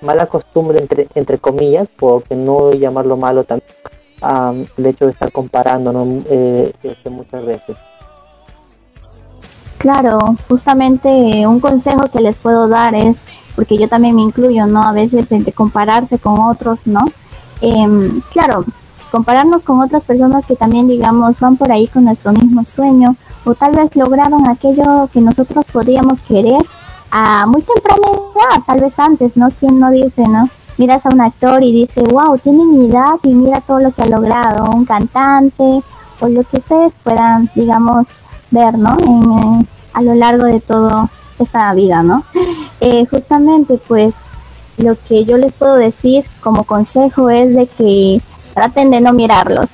[0.00, 3.68] mala costumbre, entre, entre comillas, porque no llamarlo malo también,
[4.76, 7.76] el hecho de estar comparándonos eh, este, muchas veces.
[9.78, 10.18] Claro,
[10.48, 11.08] justamente
[11.46, 14.82] un consejo que les puedo dar es, porque yo también me incluyo, ¿no?
[14.82, 17.04] A veces entre compararse con otros, ¿no?
[17.60, 18.64] Em, claro,
[19.12, 23.54] compararnos con otras personas que también, digamos, van por ahí con nuestro mismo sueño o
[23.54, 26.60] tal vez lograron aquello que nosotros podríamos querer
[27.10, 29.50] a muy temprana edad, tal vez antes, ¿no?
[29.58, 30.48] ¿Quién no dice, no?
[30.76, 34.02] Miras a un actor y dice, wow, tiene mi edad y mira todo lo que
[34.02, 35.82] ha logrado, un cantante
[36.20, 38.96] o lo que ustedes puedan, digamos, ver, ¿no?
[39.00, 42.24] En, a lo largo de toda esta vida, ¿no?
[42.80, 44.14] Eh, justamente, pues,
[44.76, 48.20] lo que yo les puedo decir como consejo es de que
[48.54, 49.70] traten de no mirarlos.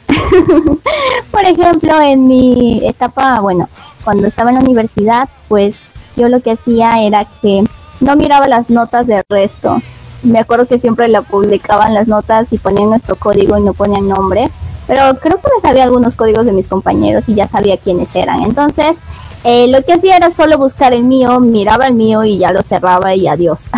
[1.30, 3.68] Por ejemplo, en mi etapa, bueno,
[4.03, 7.65] cuando estaba en la universidad, pues yo lo que hacía era que
[8.01, 9.81] no miraba las notas del resto.
[10.23, 14.09] Me acuerdo que siempre la publicaban las notas y ponían nuestro código y no ponían
[14.09, 14.53] nombres,
[14.87, 18.43] pero creo que me sabía algunos códigos de mis compañeros y ya sabía quiénes eran.
[18.43, 18.99] Entonces,
[19.45, 22.62] eh, lo que hacía era solo buscar el mío, miraba el mío y ya lo
[22.62, 23.69] cerraba y adiós.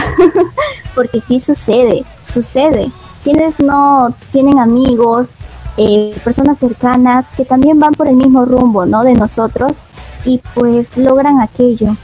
[0.95, 2.91] Porque sí sucede, sucede
[3.26, 5.26] quienes no tienen amigos,
[5.76, 9.03] eh, personas cercanas que también van por el mismo rumbo, ¿no?
[9.03, 9.82] De nosotros
[10.24, 11.97] y pues logran aquello.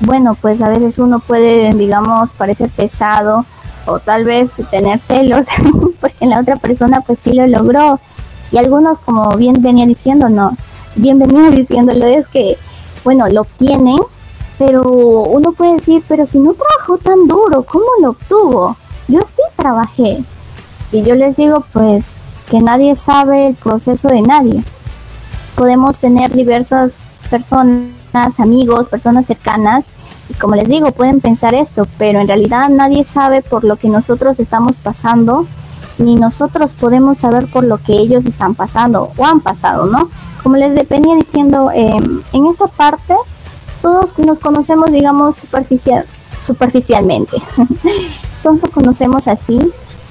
[0.00, 3.44] Bueno, pues a veces uno puede, digamos, parecer pesado
[3.86, 5.46] o tal vez tener celos
[6.00, 8.00] porque la otra persona pues sí lo logró.
[8.52, 10.56] Y algunos, como bien venía diciendo, no,
[10.96, 12.56] bien venía diciéndolo, es que,
[13.04, 13.98] bueno, lo obtienen,
[14.58, 18.76] pero uno puede decir, pero si no trabajó tan duro, ¿cómo lo obtuvo?
[19.10, 20.22] yo sí trabajé.
[20.92, 22.12] Y yo les digo pues
[22.48, 24.62] que nadie sabe el proceso de nadie.
[25.56, 29.86] Podemos tener diversas personas, amigos, personas cercanas,
[30.28, 33.88] y como les digo, pueden pensar esto, pero en realidad nadie sabe por lo que
[33.88, 35.46] nosotros estamos pasando,
[35.98, 40.08] ni nosotros podemos saber por lo que ellos están pasando o han pasado, ¿no?
[40.42, 43.14] Como les venía diciendo, em, en esta parte
[43.82, 46.06] todos nos conocemos, digamos, superficial,
[46.40, 47.36] superficialmente.
[48.42, 49.58] todos lo conocemos así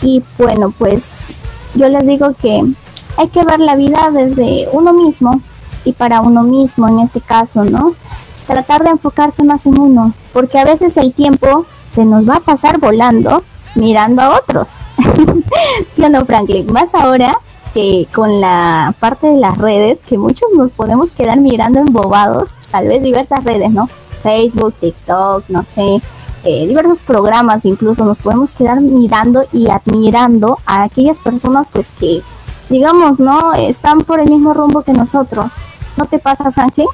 [0.02, 1.24] y bueno, pues
[1.76, 2.64] yo les digo que
[3.18, 5.41] hay que ver la vida desde uno mismo
[5.86, 7.93] y para uno mismo en este caso, ¿no?
[8.47, 12.41] Tratar de enfocarse más en uno, porque a veces el tiempo se nos va a
[12.41, 13.43] pasar volando
[13.75, 14.67] mirando a otros.
[15.91, 16.71] ¿Sí o no, Franklin?
[16.71, 17.34] Más ahora
[17.73, 22.88] que con la parte de las redes, que muchos nos podemos quedar mirando embobados, tal
[22.88, 23.88] vez diversas redes, ¿no?
[24.23, 26.01] Facebook, TikTok, no sé,
[26.43, 32.21] eh, diversos programas, incluso nos podemos quedar mirando y admirando a aquellas personas pues que,
[32.69, 33.53] digamos, ¿no?
[33.53, 35.51] Están por el mismo rumbo que nosotros.
[36.00, 36.88] ¿No te pasa, Franklin?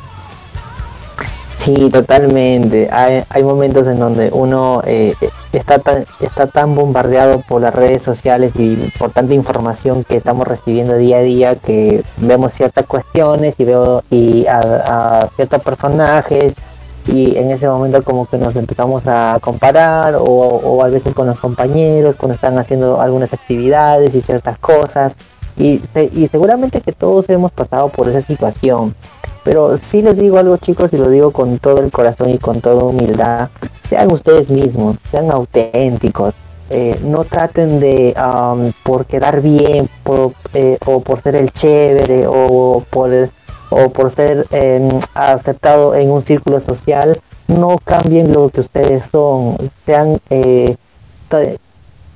[1.58, 2.90] Sí, totalmente.
[2.92, 5.14] Hay, momentos en donde uno eh,
[5.54, 10.48] está, tan, está tan bombardeado por las redes sociales y por tanta información que estamos
[10.48, 14.04] recibiendo día a día que vemos ciertas cuestiones y veo
[14.50, 16.54] a, ciertos personajes
[17.06, 21.40] y en ese momento como que nos empezamos a comparar o, a veces con los
[21.40, 25.16] compañeros cuando están haciendo algunas actividades y ciertas cosas
[25.58, 25.82] y,
[26.32, 28.96] seguramente que todos hemos pasado por esa situación
[29.44, 32.62] pero si les digo algo chicos y lo digo con todo el corazón y con
[32.62, 33.50] toda humildad
[33.90, 36.34] sean ustedes mismos sean auténticos
[36.70, 38.16] eh, no traten de
[38.84, 43.30] por quedar bien por, eh, o por ser el chévere o por
[43.70, 49.58] o por ser em, aceptado en un círculo social, no cambien lo que ustedes son,
[49.86, 50.78] sean eh,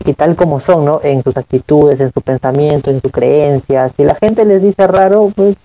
[0.05, 1.01] y tal como son, ¿no?
[1.03, 3.93] En sus actitudes, en su pensamiento, en sus creencias.
[3.95, 5.55] Si la gente les dice raro, pues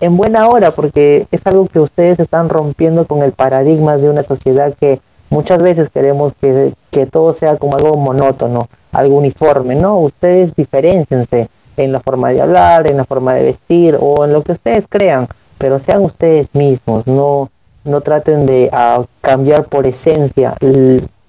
[0.00, 4.22] en buena hora, porque es algo que ustedes están rompiendo con el paradigma de una
[4.22, 5.00] sociedad que
[5.30, 9.98] muchas veces queremos que, que todo sea como algo monótono, algo uniforme, ¿no?
[9.98, 14.42] Ustedes diferenciense en la forma de hablar, en la forma de vestir o en lo
[14.42, 15.26] que ustedes crean,
[15.58, 17.50] pero sean ustedes mismos, no,
[17.84, 20.54] no traten de ah, cambiar por esencia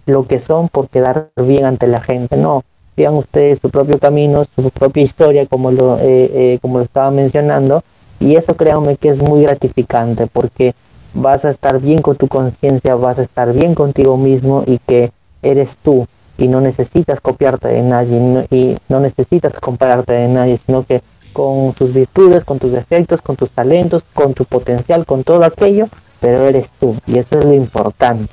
[0.06, 2.64] lo que son por quedar bien ante la gente, no,
[2.96, 6.04] sigan ustedes su propio camino, su propia historia, como lo, eh,
[6.34, 7.84] eh, como lo estaba mencionando,
[8.20, 10.74] y eso créanme que es muy gratificante porque
[11.14, 15.12] vas a estar bien con tu conciencia, vas a estar bien contigo mismo y que
[15.42, 20.84] eres tú y no necesitas copiarte de nadie y no necesitas compararte de nadie, sino
[20.84, 21.02] que
[21.34, 25.88] con tus virtudes, con tus defectos, con tus talentos, con tu potencial, con todo aquello,
[26.20, 28.32] pero eres tú y eso es lo importante.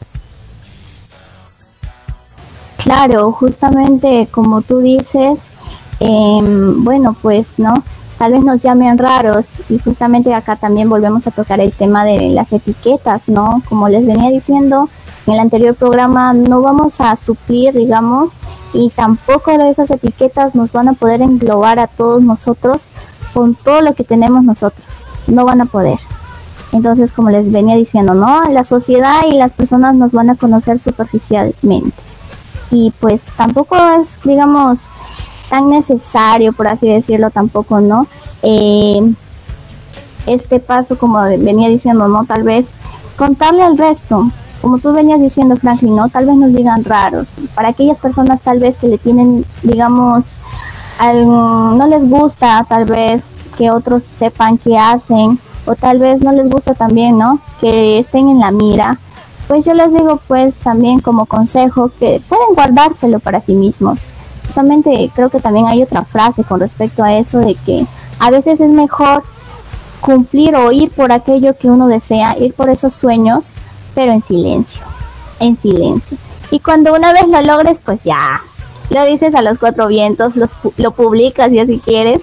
[2.83, 5.47] Claro, justamente como tú dices,
[6.01, 7.75] em, bueno, pues, ¿no?
[8.19, 12.31] Tal vez nos llamen raros y justamente acá también volvemos a tocar el tema de
[12.31, 13.63] las etiquetas, ¿no?
[13.69, 14.89] Como les venía diciendo
[15.27, 18.39] en el anterior programa, no vamos a suplir, digamos,
[18.73, 22.89] y tampoco esas etiquetas nos van a poder englobar a todos nosotros
[23.33, 25.05] con todo lo que tenemos nosotros.
[25.29, 26.01] No van a poder.
[26.73, 28.43] Entonces, como les venía diciendo, ¿no?
[28.51, 32.12] La sociedad y las personas nos van a conocer superficialmente
[32.73, 34.89] y pues tampoco es, digamos,
[35.51, 38.07] tan necesario, por así decirlo, tampoco, ¿no?
[38.43, 39.13] Eh,
[40.27, 42.25] este paso, como venía diciendo, ¿no?
[42.25, 42.79] Tal vez
[43.17, 44.27] contarle al resto,
[44.63, 46.09] como tú venías diciendo, Franklin, ¿no?
[46.09, 47.29] Tal vez nos digan raros.
[47.55, 50.39] Para aquellas personas tal vez que le tienen, digamos,
[50.99, 56.49] no les gusta tal vez que otros sepan qué hacen, o tal vez no les
[56.49, 57.39] gusta también, ¿no?
[57.61, 58.99] Que estén en la mira
[59.49, 64.01] pues yo les digo pues también como consejo que pueden guardárselo para sí mismos.
[64.47, 67.87] Justamente creo que también hay otra frase con respecto a eso de que
[68.19, 69.23] a veces es mejor
[70.01, 73.55] cumplir o ir por aquello que uno desea, ir por esos sueños,
[73.95, 74.83] pero en silencio,
[75.39, 76.19] en silencio.
[76.51, 78.43] Y cuando una vez lo logres, pues ya,
[78.91, 82.21] lo dices a los cuatro vientos, los, lo publicas ya si quieres.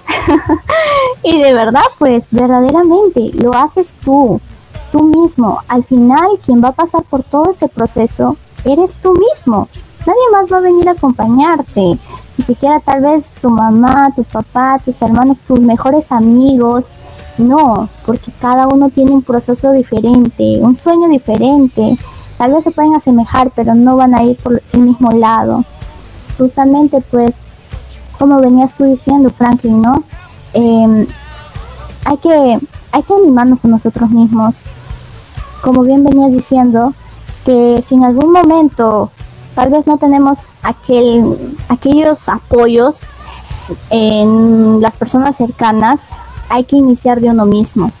[1.22, 4.40] y de verdad, pues verdaderamente lo haces tú
[4.90, 5.60] tú mismo.
[5.68, 9.68] Al final, quien va a pasar por todo ese proceso eres tú mismo.
[10.06, 11.98] Nadie más va a venir a acompañarte.
[12.36, 16.84] Ni siquiera tal vez tu mamá, tu papá, tus hermanos, tus mejores amigos.
[17.38, 21.96] No, porque cada uno tiene un proceso diferente, un sueño diferente.
[22.38, 25.64] Tal vez se pueden asemejar, pero no van a ir por el mismo lado.
[26.38, 27.36] Justamente, pues,
[28.18, 30.02] como venías tú diciendo, Franklin, ¿no?
[30.52, 31.06] Em,
[32.04, 32.58] hay que
[32.92, 34.64] hay que animarnos a nosotros mismos
[35.62, 36.94] como bien venías diciendo,
[37.44, 39.10] que si en algún momento
[39.54, 43.02] tal vez no tenemos aquel, aquellos apoyos
[43.90, 46.10] en las personas cercanas,
[46.48, 47.92] hay que iniciar de uno mismo.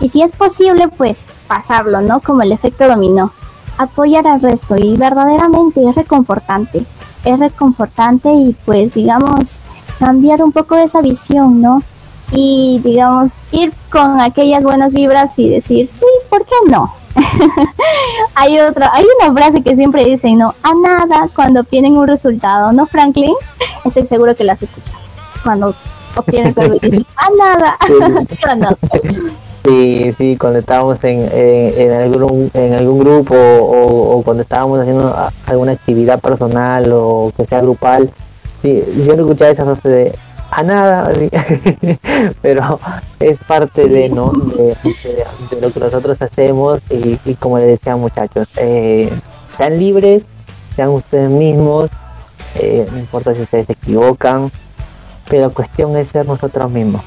[0.00, 2.20] Y si es posible, pues pasarlo, ¿no?
[2.20, 3.32] Como el efecto dominó.
[3.76, 6.84] Apoyar al resto y verdaderamente es reconfortante.
[7.24, 9.60] Es reconfortante y pues digamos
[9.98, 11.82] cambiar un poco esa visión, ¿no?
[12.30, 16.92] Y digamos ir con aquellas buenas vibras y decir, sí, ¿por qué no?
[18.34, 20.54] hay otra, hay una frase que siempre dicen, ¿no?
[20.62, 23.34] A nada cuando obtienen un resultado, ¿no, Franklin?
[23.84, 24.94] Estoy seguro que las escuchas.
[25.42, 25.74] Cuando
[26.16, 26.78] obtienes algo
[27.16, 27.78] a nada.
[29.64, 35.14] Sí, sí, cuando estábamos en, en, algún, en algún grupo o, cuando estábamos haciendo
[35.46, 38.10] alguna actividad personal o que sea grupal,
[38.62, 40.18] sí, siempre escuchaba esa frase de
[40.50, 41.12] a nada,
[42.42, 42.80] pero
[43.20, 44.32] es parte de, ¿no?
[44.32, 44.76] De,
[45.60, 49.10] lo que nosotros hacemos y, como les decía muchachos, eh,
[49.56, 50.26] sean libres,
[50.74, 51.90] sean ustedes mismos,
[52.54, 54.50] eh, no importa si ustedes se equivocan,
[55.28, 57.02] pero cuestión es ser nosotros mismos.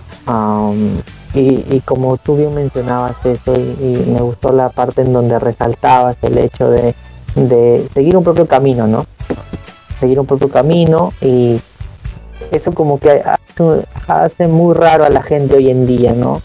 [1.33, 6.37] y, como tú bien mencionabas eso y, me gustó la parte en donde resaltabas el
[6.37, 6.93] hecho de,
[7.35, 9.05] de seguir un propio camino, ¿no?
[9.99, 11.59] Seguir un propio camino y
[12.51, 13.21] eso como que
[14.07, 16.41] hace muy raro a la gente hoy en día, ¿no?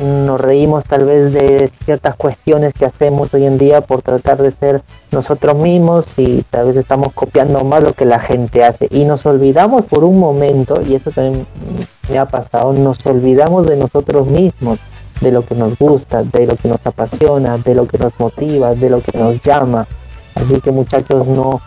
[0.00, 4.50] Nos reímos tal vez de ciertas cuestiones que hacemos hoy en día por tratar de
[4.50, 9.04] ser nosotros mismos y tal vez estamos copiando más lo que la gente hace y
[9.04, 11.46] nos olvidamos por un momento, y eso también
[12.08, 14.78] me ha pasado, nos olvidamos de nosotros mismos,
[15.20, 18.74] de lo que nos gusta, de lo que nos apasiona, de lo que nos motiva,
[18.74, 19.86] de lo que nos llama.
[20.34, 21.60] Así que muchachos, no,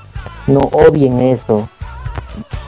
[0.47, 1.69] no obvien eso,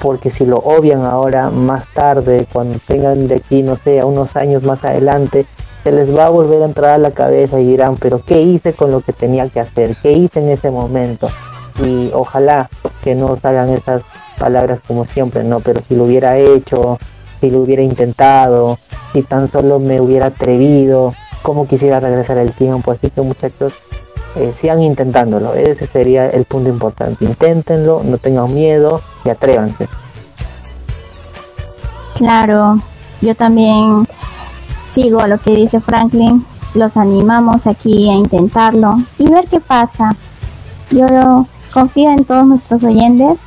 [0.02, 4.36] porque si lo obvian ahora, más tarde, cuando tengan de aquí, no sé, a unos
[4.36, 5.46] años más adelante,
[5.84, 8.74] se les va a volver a entrar a la cabeza y dirán, pero ¿qué hice
[8.74, 9.96] con lo que tenía que hacer?
[10.02, 11.28] ¿Qué hice en ese momento?
[11.84, 12.70] Y ojalá
[13.04, 14.04] que no salgan esas
[14.40, 15.60] palabras como siempre, ¿no?
[15.60, 16.98] Pero si lo hubiera hecho,
[17.40, 18.78] si lo hubiera intentado,
[19.14, 22.92] si tan solo me hubiera atrevido, cómo quisiera regresar el tiempo.
[22.92, 23.74] Así que muchachos,
[24.36, 25.54] eh, sigan intentándolo.
[25.54, 27.26] Ese sería el punto importante.
[27.26, 29.88] Inténtenlo, no tengan miedo y atrévanse.
[32.16, 32.80] Claro,
[33.22, 34.08] yo también
[34.92, 36.46] sigo lo que dice Franklin.
[36.74, 40.16] Los animamos aquí a intentarlo y ver qué pasa.
[40.92, 43.40] Yo, confío en todos nuestros oyentes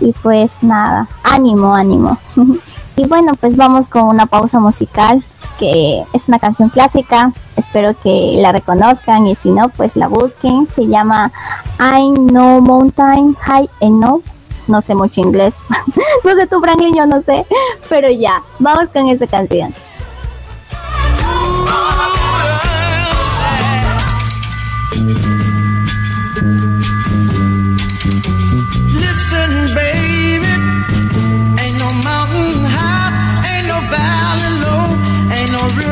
[0.00, 2.16] y pues nada, ánimo, ánimo.
[2.96, 5.22] y bueno, pues vamos con una pausa musical
[5.58, 10.68] que es una canción clásica, espero que la reconozcan y si no, pues la busquen.
[10.74, 11.32] Se llama
[11.78, 14.22] I Know Mountain High Enough.
[14.66, 15.54] No sé mucho inglés.
[16.24, 17.46] no sé tu Franklin, yo no sé.
[17.88, 19.72] Pero ya, vamos con esa canción.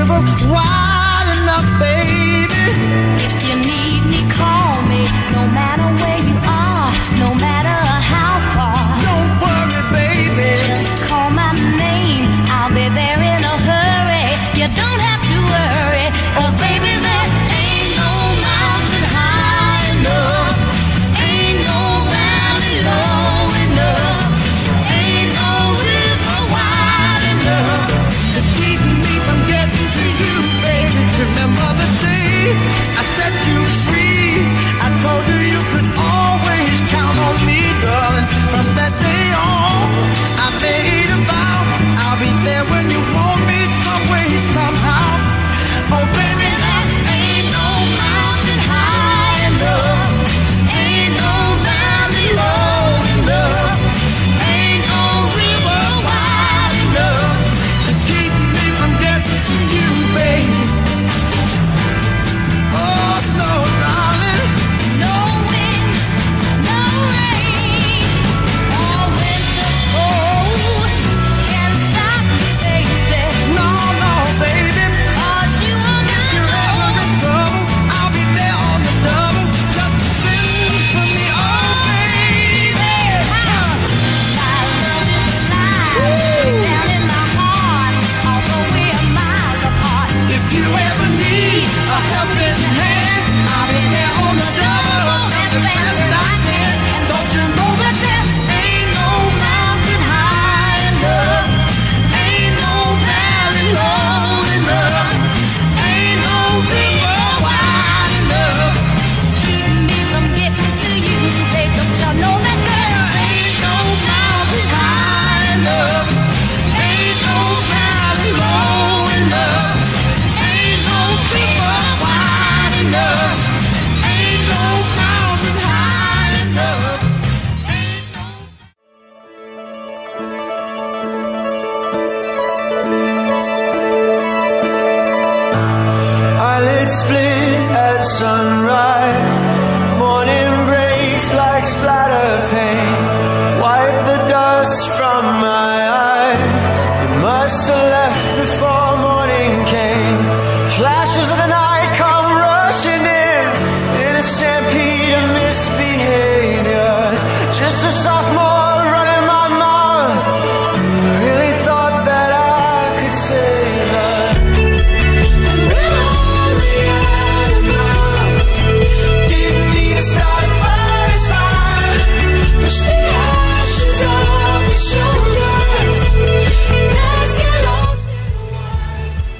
[0.06, 0.93] river wide.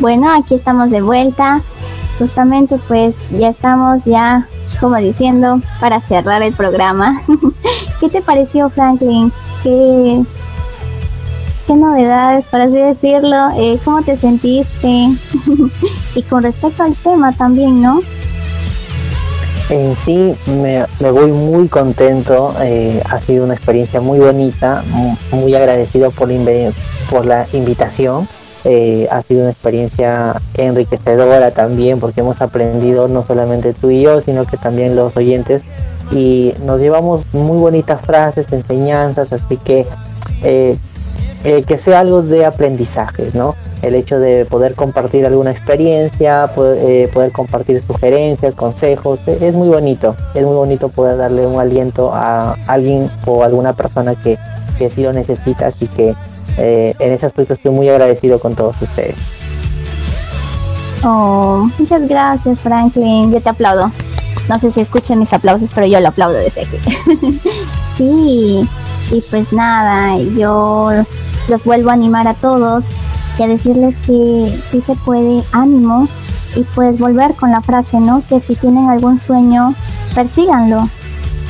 [0.05, 1.63] Bueno, aquí estamos de vuelta.
[2.19, 4.47] Justamente pues ya estamos ya
[4.79, 7.23] como diciendo para cerrar el programa.
[8.01, 9.33] ¿Qué te pareció Franklin?
[9.63, 10.23] ¿Qué,
[11.69, 13.49] novedades, por así decirlo?
[13.57, 15.09] Eh, ¿Cómo te sentiste?
[16.15, 18.03] y con respecto al tema también, ¿no?
[19.71, 24.85] En sí me, voy muy contento, eh, ha sido una experiencia muy bonita,
[25.31, 28.29] muy, agradecido por la invitación
[28.65, 34.23] eh, ha sido una experiencia enriquecedora también porque hemos aprendido no solamente tú y yo,
[34.23, 35.63] sino que también los oyentes
[36.11, 39.87] y nos llevamos muy bonitas frases, enseñanzas, así que
[40.43, 40.79] eh,
[41.45, 43.55] eh, que sea algo de aprendizaje, ¿no?
[43.83, 50.17] El hecho de poder compartir alguna experiencia, poder, poder compartir sugerencias, consejos, es muy bonito,
[50.35, 54.39] es muy bonito poder darle un aliento a alguien o alguna persona que,
[54.79, 56.15] que sí lo necesita, así que
[56.57, 59.17] eh, en ese aspecto estoy muy agradecido con todos ustedes.
[61.03, 63.91] Oh, muchas gracias Franklin, yo te aplaudo.
[64.49, 66.79] No sé si escuchan mis aplausos, pero yo lo aplaudo desde aquí.
[67.97, 68.69] sí,
[69.11, 70.91] y pues nada, yo
[71.49, 72.93] los vuelvo a animar a todos
[73.39, 76.09] y a decirles que sí se puede, ánimo,
[76.57, 78.23] y pues volver con la frase, ¿no?
[78.29, 79.75] Que si tienen algún sueño,
[80.15, 80.89] persíganlo.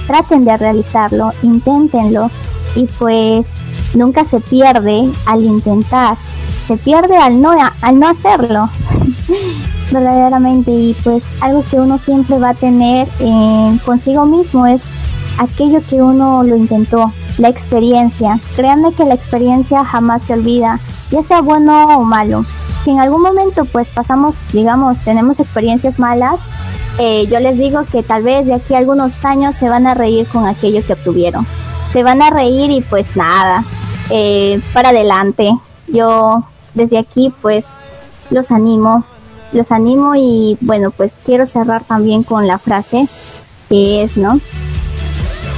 [0.06, 2.31] traten de realizarlo, inténtenlo
[2.74, 3.47] y pues
[3.94, 6.16] nunca se pierde al intentar,
[6.66, 8.68] se pierde al no, al no hacerlo.
[9.92, 14.84] verdaderamente y pues algo que uno siempre va a tener eh, consigo mismo es
[15.38, 18.38] aquello que uno lo intentó, la experiencia.
[18.56, 20.78] Créanme que la experiencia jamás se olvida,
[21.10, 22.44] ya sea bueno o malo.
[22.84, 26.38] Si en algún momento pues pasamos, digamos, tenemos experiencias malas,
[26.98, 29.94] eh, yo les digo que tal vez de aquí a algunos años se van a
[29.94, 31.46] reír con aquello que obtuvieron.
[31.92, 33.64] Se van a reír y pues nada,
[34.10, 35.51] eh, para adelante.
[35.89, 36.44] Yo
[36.74, 37.68] desde aquí pues
[38.31, 39.05] los animo,
[39.52, 43.09] los animo y bueno pues quiero cerrar también con la frase
[43.68, 44.40] que es, ¿no?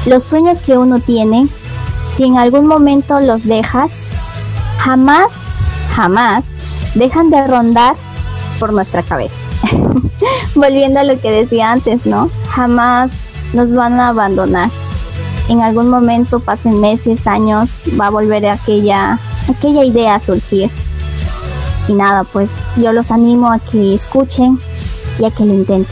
[0.06, 1.48] Los sueños que uno tiene,
[2.16, 3.92] si en algún momento los dejas,
[4.78, 5.32] jamás,
[5.94, 6.44] jamás
[6.94, 7.94] dejan de rondar
[8.60, 9.34] por nuestra cabeza.
[10.54, 12.30] Volviendo a lo que decía antes, ¿no?
[12.50, 13.12] Jamás
[13.52, 14.70] nos van a abandonar.
[15.48, 19.18] En algún momento, pasen meses, años, va a volver aquella,
[19.48, 20.70] aquella idea a surgir.
[21.88, 24.58] Y nada, pues yo los animo a que escuchen
[25.18, 25.86] y a que lo intenten.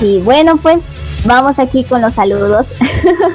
[0.00, 0.84] Y bueno, pues
[1.24, 2.66] vamos aquí con los saludos.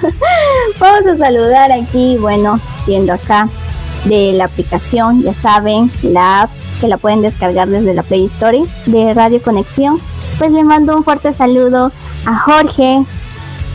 [0.80, 3.50] vamos a saludar aquí, bueno, viendo acá
[4.06, 8.64] de la aplicación, ya saben, la app que la pueden descargar desde la Play Store
[8.86, 10.00] de Radio Conexión.
[10.38, 11.92] Pues le mando un fuerte saludo
[12.26, 13.04] a Jorge,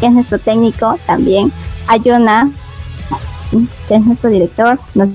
[0.06, 1.52] es nuestro técnico también,
[1.88, 5.08] a que es nuestro director, nos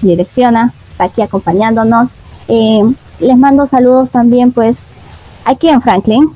[0.00, 2.10] direcciona, está aquí acompañándonos.
[2.48, 2.82] Eh,
[3.20, 4.86] les mando saludos también pues
[5.44, 6.30] aquí en Franklin.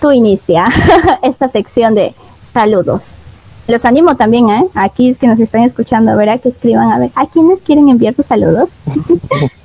[0.00, 0.66] Tú inicia
[1.22, 2.14] esta sección de
[2.52, 3.16] saludos
[3.70, 4.66] los animo también, ¿eh?
[4.74, 7.60] Aquí es que nos están escuchando, a ver, a que escriban, a ver, ¿a quiénes
[7.60, 8.70] quieren enviar sus saludos?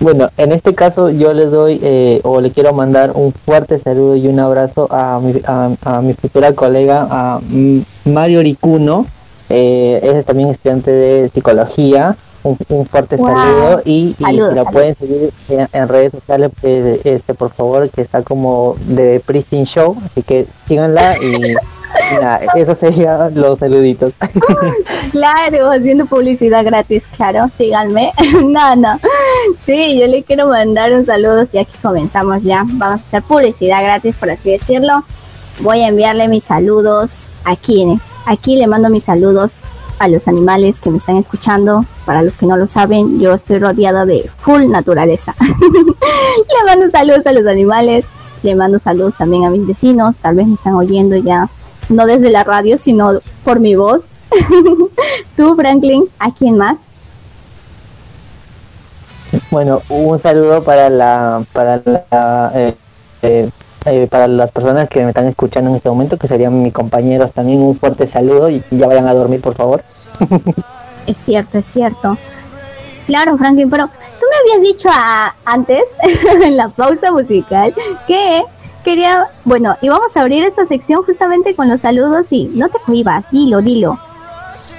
[0.00, 4.16] bueno, en este caso yo les doy eh, o le quiero mandar un fuerte saludo
[4.16, 7.40] y un abrazo a mi, a, mi futura colega, a
[8.06, 9.04] Mario Ricuno,
[9.50, 12.16] eh, es también estudiante de psicología.
[12.42, 17.90] Un, fuerte saludo y, si la pueden seguir en, redes sociales, pues, este, por favor,
[17.90, 21.54] que está como de Pristine Show, así que síganla y
[22.56, 24.12] eso sería los saluditos.
[25.12, 28.12] claro, haciendo publicidad gratis, claro, síganme.
[28.44, 28.98] no, no.
[29.66, 32.64] Sí, yo le quiero mandar un saludo ya que comenzamos ya.
[32.64, 35.04] Vamos a hacer publicidad gratis, por así decirlo.
[35.60, 38.00] Voy a enviarle mis saludos a quienes.
[38.26, 39.62] Aquí le mando mis saludos
[40.00, 41.84] a los animales que me están escuchando.
[42.06, 45.36] Para los que no lo saben, yo estoy rodeada de full naturaleza.
[45.38, 48.06] le mando saludos a los animales.
[48.42, 50.16] Le mando saludos también a mis vecinos.
[50.16, 51.48] Tal vez me están oyendo ya
[51.90, 54.04] no desde la radio, sino por mi voz.
[55.36, 56.78] Tú, Franklin, ¿a quién más?
[59.50, 62.74] Bueno, un saludo para la para la, eh,
[63.22, 63.50] eh,
[63.86, 67.32] eh, para las personas que me están escuchando en este momento, que serían mis compañeros
[67.32, 69.82] también un fuerte saludo y ya vayan a dormir, por favor.
[71.06, 72.18] es cierto, es cierto.
[73.06, 74.88] Claro, Franklin, pero tú me habías dicho
[75.44, 75.82] antes,
[76.42, 77.74] en la pausa musical,
[78.06, 78.44] que
[78.84, 82.78] quería, bueno, y vamos a abrir esta sección justamente con los saludos y no te
[82.84, 83.98] cuivas, dilo, dilo.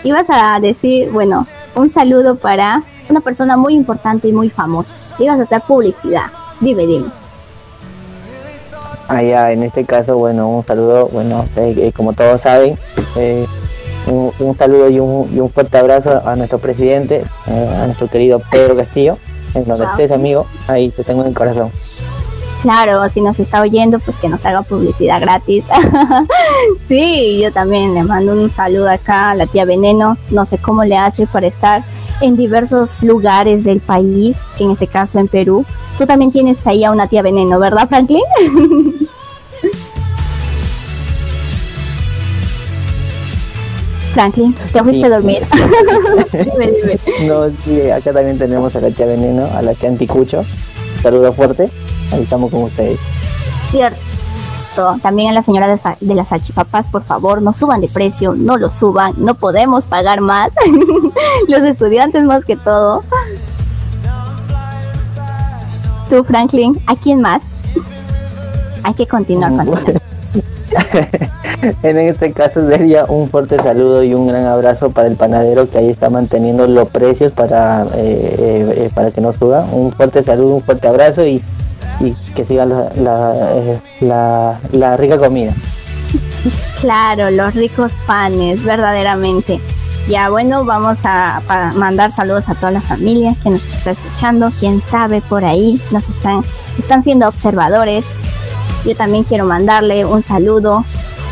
[0.04, 4.96] Ibas a decir, bueno, un saludo para una persona muy importante y muy famosa.
[5.20, 6.28] Ibas a hacer publicidad.
[6.60, 7.21] Dime, dime.
[9.14, 12.80] Ah, ya, en este caso, bueno, un saludo, bueno, eh, eh, como todos saben,
[13.18, 13.46] eh,
[14.08, 18.78] un, saludo y un, y un, fuerte abrazo a nuestro presidente, a nuestro querido Pedro
[18.78, 19.18] Castillo,
[19.54, 21.74] en donde estés, amigo, ahí te tengo en el corazón.
[22.62, 25.66] Claro, si nos está oyendo, pues que nos haga publicidad gratis.
[26.92, 30.18] sí, yo también le mando un saludo acá a la tía Veneno.
[30.30, 31.86] No sé cómo le hace para estar
[32.20, 35.66] en diversos lugares del país, que en este caso en Perú.
[35.98, 38.24] Tú también tienes ahí a una tía Veneno, ¿verdad, Franklin?
[44.14, 45.44] Franklin, te fuiste a dormir.
[47.26, 50.44] no, sí, acá también tenemos a la tía Veneno, a la tía Anticucho.
[51.02, 51.70] Saludo fuerte.
[52.12, 53.00] Ahí estamos con ustedes.
[53.72, 54.11] Cierto.
[55.02, 58.70] También a la señora de, las salchipapas, por favor, no suban de precio, no lo
[58.70, 60.52] suban, no podemos pagar más.
[61.48, 63.04] Los estudiantes más que todo.
[66.10, 67.62] Tú, Franklin, ¿a quién más?
[68.84, 70.02] Hay que continuar con
[71.84, 75.78] en este caso sería un fuerte saludo y un gran abrazo para el panadero que
[75.78, 79.66] ahí está manteniendo los precios para, eh, eh, para que no suba.
[79.72, 81.44] Un fuerte saludo, un fuerte abrazo y
[82.04, 85.54] y que siga eh, la, la, rica comida.
[86.82, 89.62] Claro, los ricos panes, verdaderamente.
[90.10, 91.42] Ya bueno, vamos a,
[91.76, 94.50] mandar saludos a toda la familia que nos está escuchando.
[94.60, 96.44] Quién sabe por ahí nos están
[96.80, 98.04] están siendo observadores.
[98.84, 100.84] Yo también quiero mandarle un saludo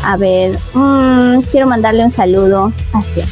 [0.04, 3.24] A ver, mm, quiero mandarle un saludo hacia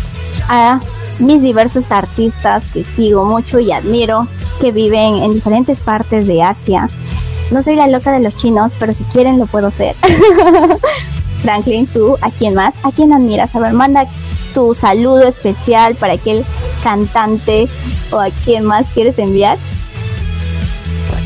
[0.48, 0.81] a
[1.20, 4.27] mis diversos artistas que sigo mucho y admiro,
[4.60, 6.89] que viven en diferentes partes de Asia.
[7.51, 9.95] No soy la loca de los chinos, pero si quieren lo puedo ser.
[11.43, 12.75] Franklin, tú, ¿a quién más?
[12.83, 13.55] ¿A quién admiras?
[13.55, 14.07] A ver, manda
[14.53, 16.45] tu saludo especial para aquel
[16.83, 17.69] cantante
[18.11, 19.57] o a quién más quieres enviar.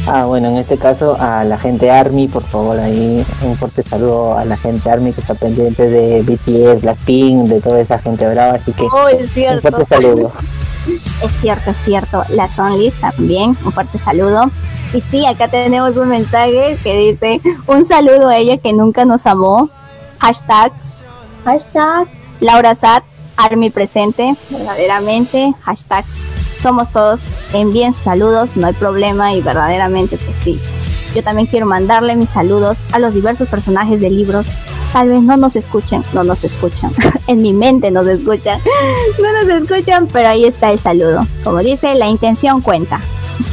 [0.07, 4.37] Ah, bueno, en este caso a la gente Army, por favor, ahí un fuerte saludo
[4.37, 8.55] a la gente Army que está pendiente de BTS, Blackpink, de toda esa gente brava,
[8.55, 9.69] así que oh, es cierto.
[9.69, 10.33] un fuerte saludo.
[11.23, 12.25] Es cierto, es cierto.
[12.31, 14.51] Las Onlys también, un fuerte saludo.
[14.93, 19.27] Y sí, acá tenemos un mensaje que dice, un saludo a ella que nunca nos
[19.27, 19.71] amó.
[20.19, 20.73] Hashtag,
[21.45, 22.07] hashtag,
[22.41, 23.05] Laura Sat,
[23.37, 25.55] Army presente, verdaderamente.
[25.63, 26.05] Hashtag,
[26.61, 27.21] somos todos,
[27.53, 30.61] envíen sus saludos, no hay problema y verdaderamente que sí.
[31.15, 34.47] Yo también quiero mandarle mis saludos a los diversos personajes de libros.
[34.93, 36.93] Tal vez no nos escuchen, no nos escuchan.
[37.27, 38.61] en mi mente nos escuchan.
[39.21, 41.27] no nos escuchan, pero ahí está el saludo.
[41.45, 43.01] Como dice, la intención cuenta.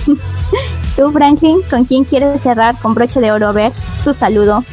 [0.96, 3.48] Tú, Franklin, ¿con quién quieres cerrar con broche de oro?
[3.48, 3.72] A ver,
[4.04, 4.66] tu saludo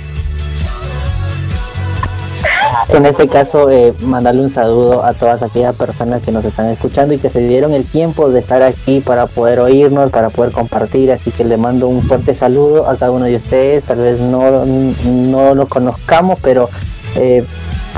[2.89, 7.15] en este caso, eh, mandarle un saludo a todas aquellas personas que nos están escuchando
[7.15, 11.13] y que se dieron el tiempo de estar aquí para poder oírnos, para poder compartir.
[11.13, 13.85] Así que le mando un fuerte saludo a cada uno de ustedes.
[13.85, 16.69] Tal vez no, no lo conozcamos, pero
[17.17, 17.45] eh,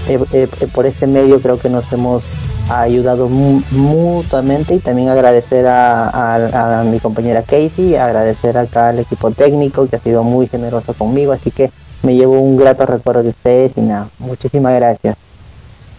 [0.09, 2.25] eh, por este medio creo que nos hemos
[2.71, 9.87] ayudado mutuamente y también agradecer a, a, mi compañera Casey, agradecer acá al equipo técnico
[9.89, 11.71] que ha sido muy generoso conmigo, así que
[12.03, 15.17] me llevo un grato recuerdo de ustedes y nada, muchísimas gracias.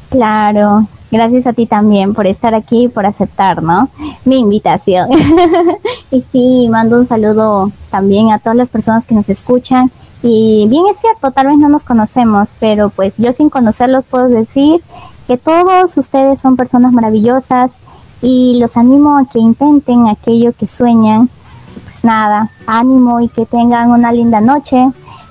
[0.09, 3.89] Claro, gracias a ti también por estar aquí y por aceptar, ¿no?
[4.25, 5.09] Mi invitación.
[6.11, 9.91] y sí, mando un saludo también a todas las personas que nos escuchan.
[10.23, 14.27] Y bien es cierto, tal vez no nos conocemos, pero pues yo sin conocerlos puedo
[14.27, 14.81] decir
[15.27, 17.71] que todos ustedes son personas maravillosas
[18.21, 21.29] y los animo a que intenten aquello que sueñan.
[21.83, 24.89] Pues nada, ánimo y que tengan una linda noche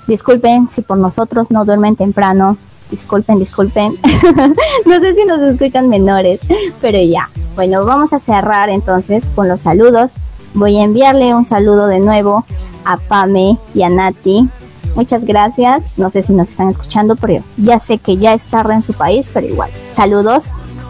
[0.09, 2.57] Disculpen si por nosotros no duermen temprano.
[2.91, 3.99] Disculpen, disculpen.
[4.87, 6.41] no sé si nos escuchan menores,
[6.81, 7.29] pero ya.
[7.55, 10.13] Bueno, vamos a cerrar entonces con los saludos.
[10.55, 12.47] Voy a enviarle un saludo de nuevo
[12.87, 14.49] a Pame y a Nati.
[14.95, 15.99] Muchas gracias.
[15.99, 18.95] No sé si nos están escuchando, pero ya sé que ya es tarde en su
[18.95, 19.71] país, pero igual.
[19.93, 20.47] Saludos.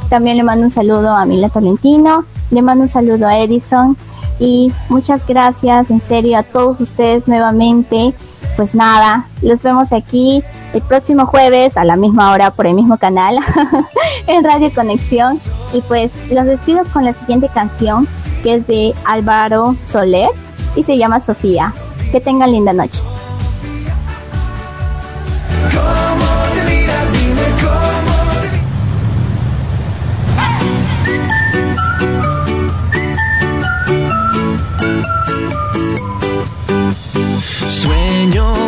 [0.08, 2.24] También le mando un saludo a Mila Tolentino.
[2.52, 3.96] Le mando un saludo a Edison.
[4.38, 8.14] Y muchas gracias, en serio, a todos ustedes nuevamente
[8.58, 10.42] pues nada, los vemos aquí
[10.74, 13.38] el próximo jueves a la misma hora por el mismo canal
[14.26, 15.38] en Radio Conexión.
[15.72, 18.08] Y pues los despido con la siguiente canción
[18.42, 20.30] que es de Álvaro Soler
[20.74, 21.72] y se llama Sofía.
[22.10, 23.00] Que tengan linda noche.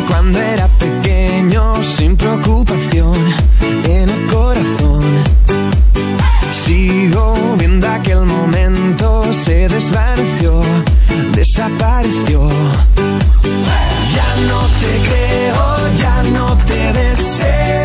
[0.07, 3.15] Cuando era pequeño sin preocupación
[3.85, 5.03] en el corazón.
[6.53, 10.61] Sigo viendo aquel momento, se desvaneció,
[11.33, 12.49] desapareció.
[14.15, 17.80] Ya no te creo, ya no te deseo.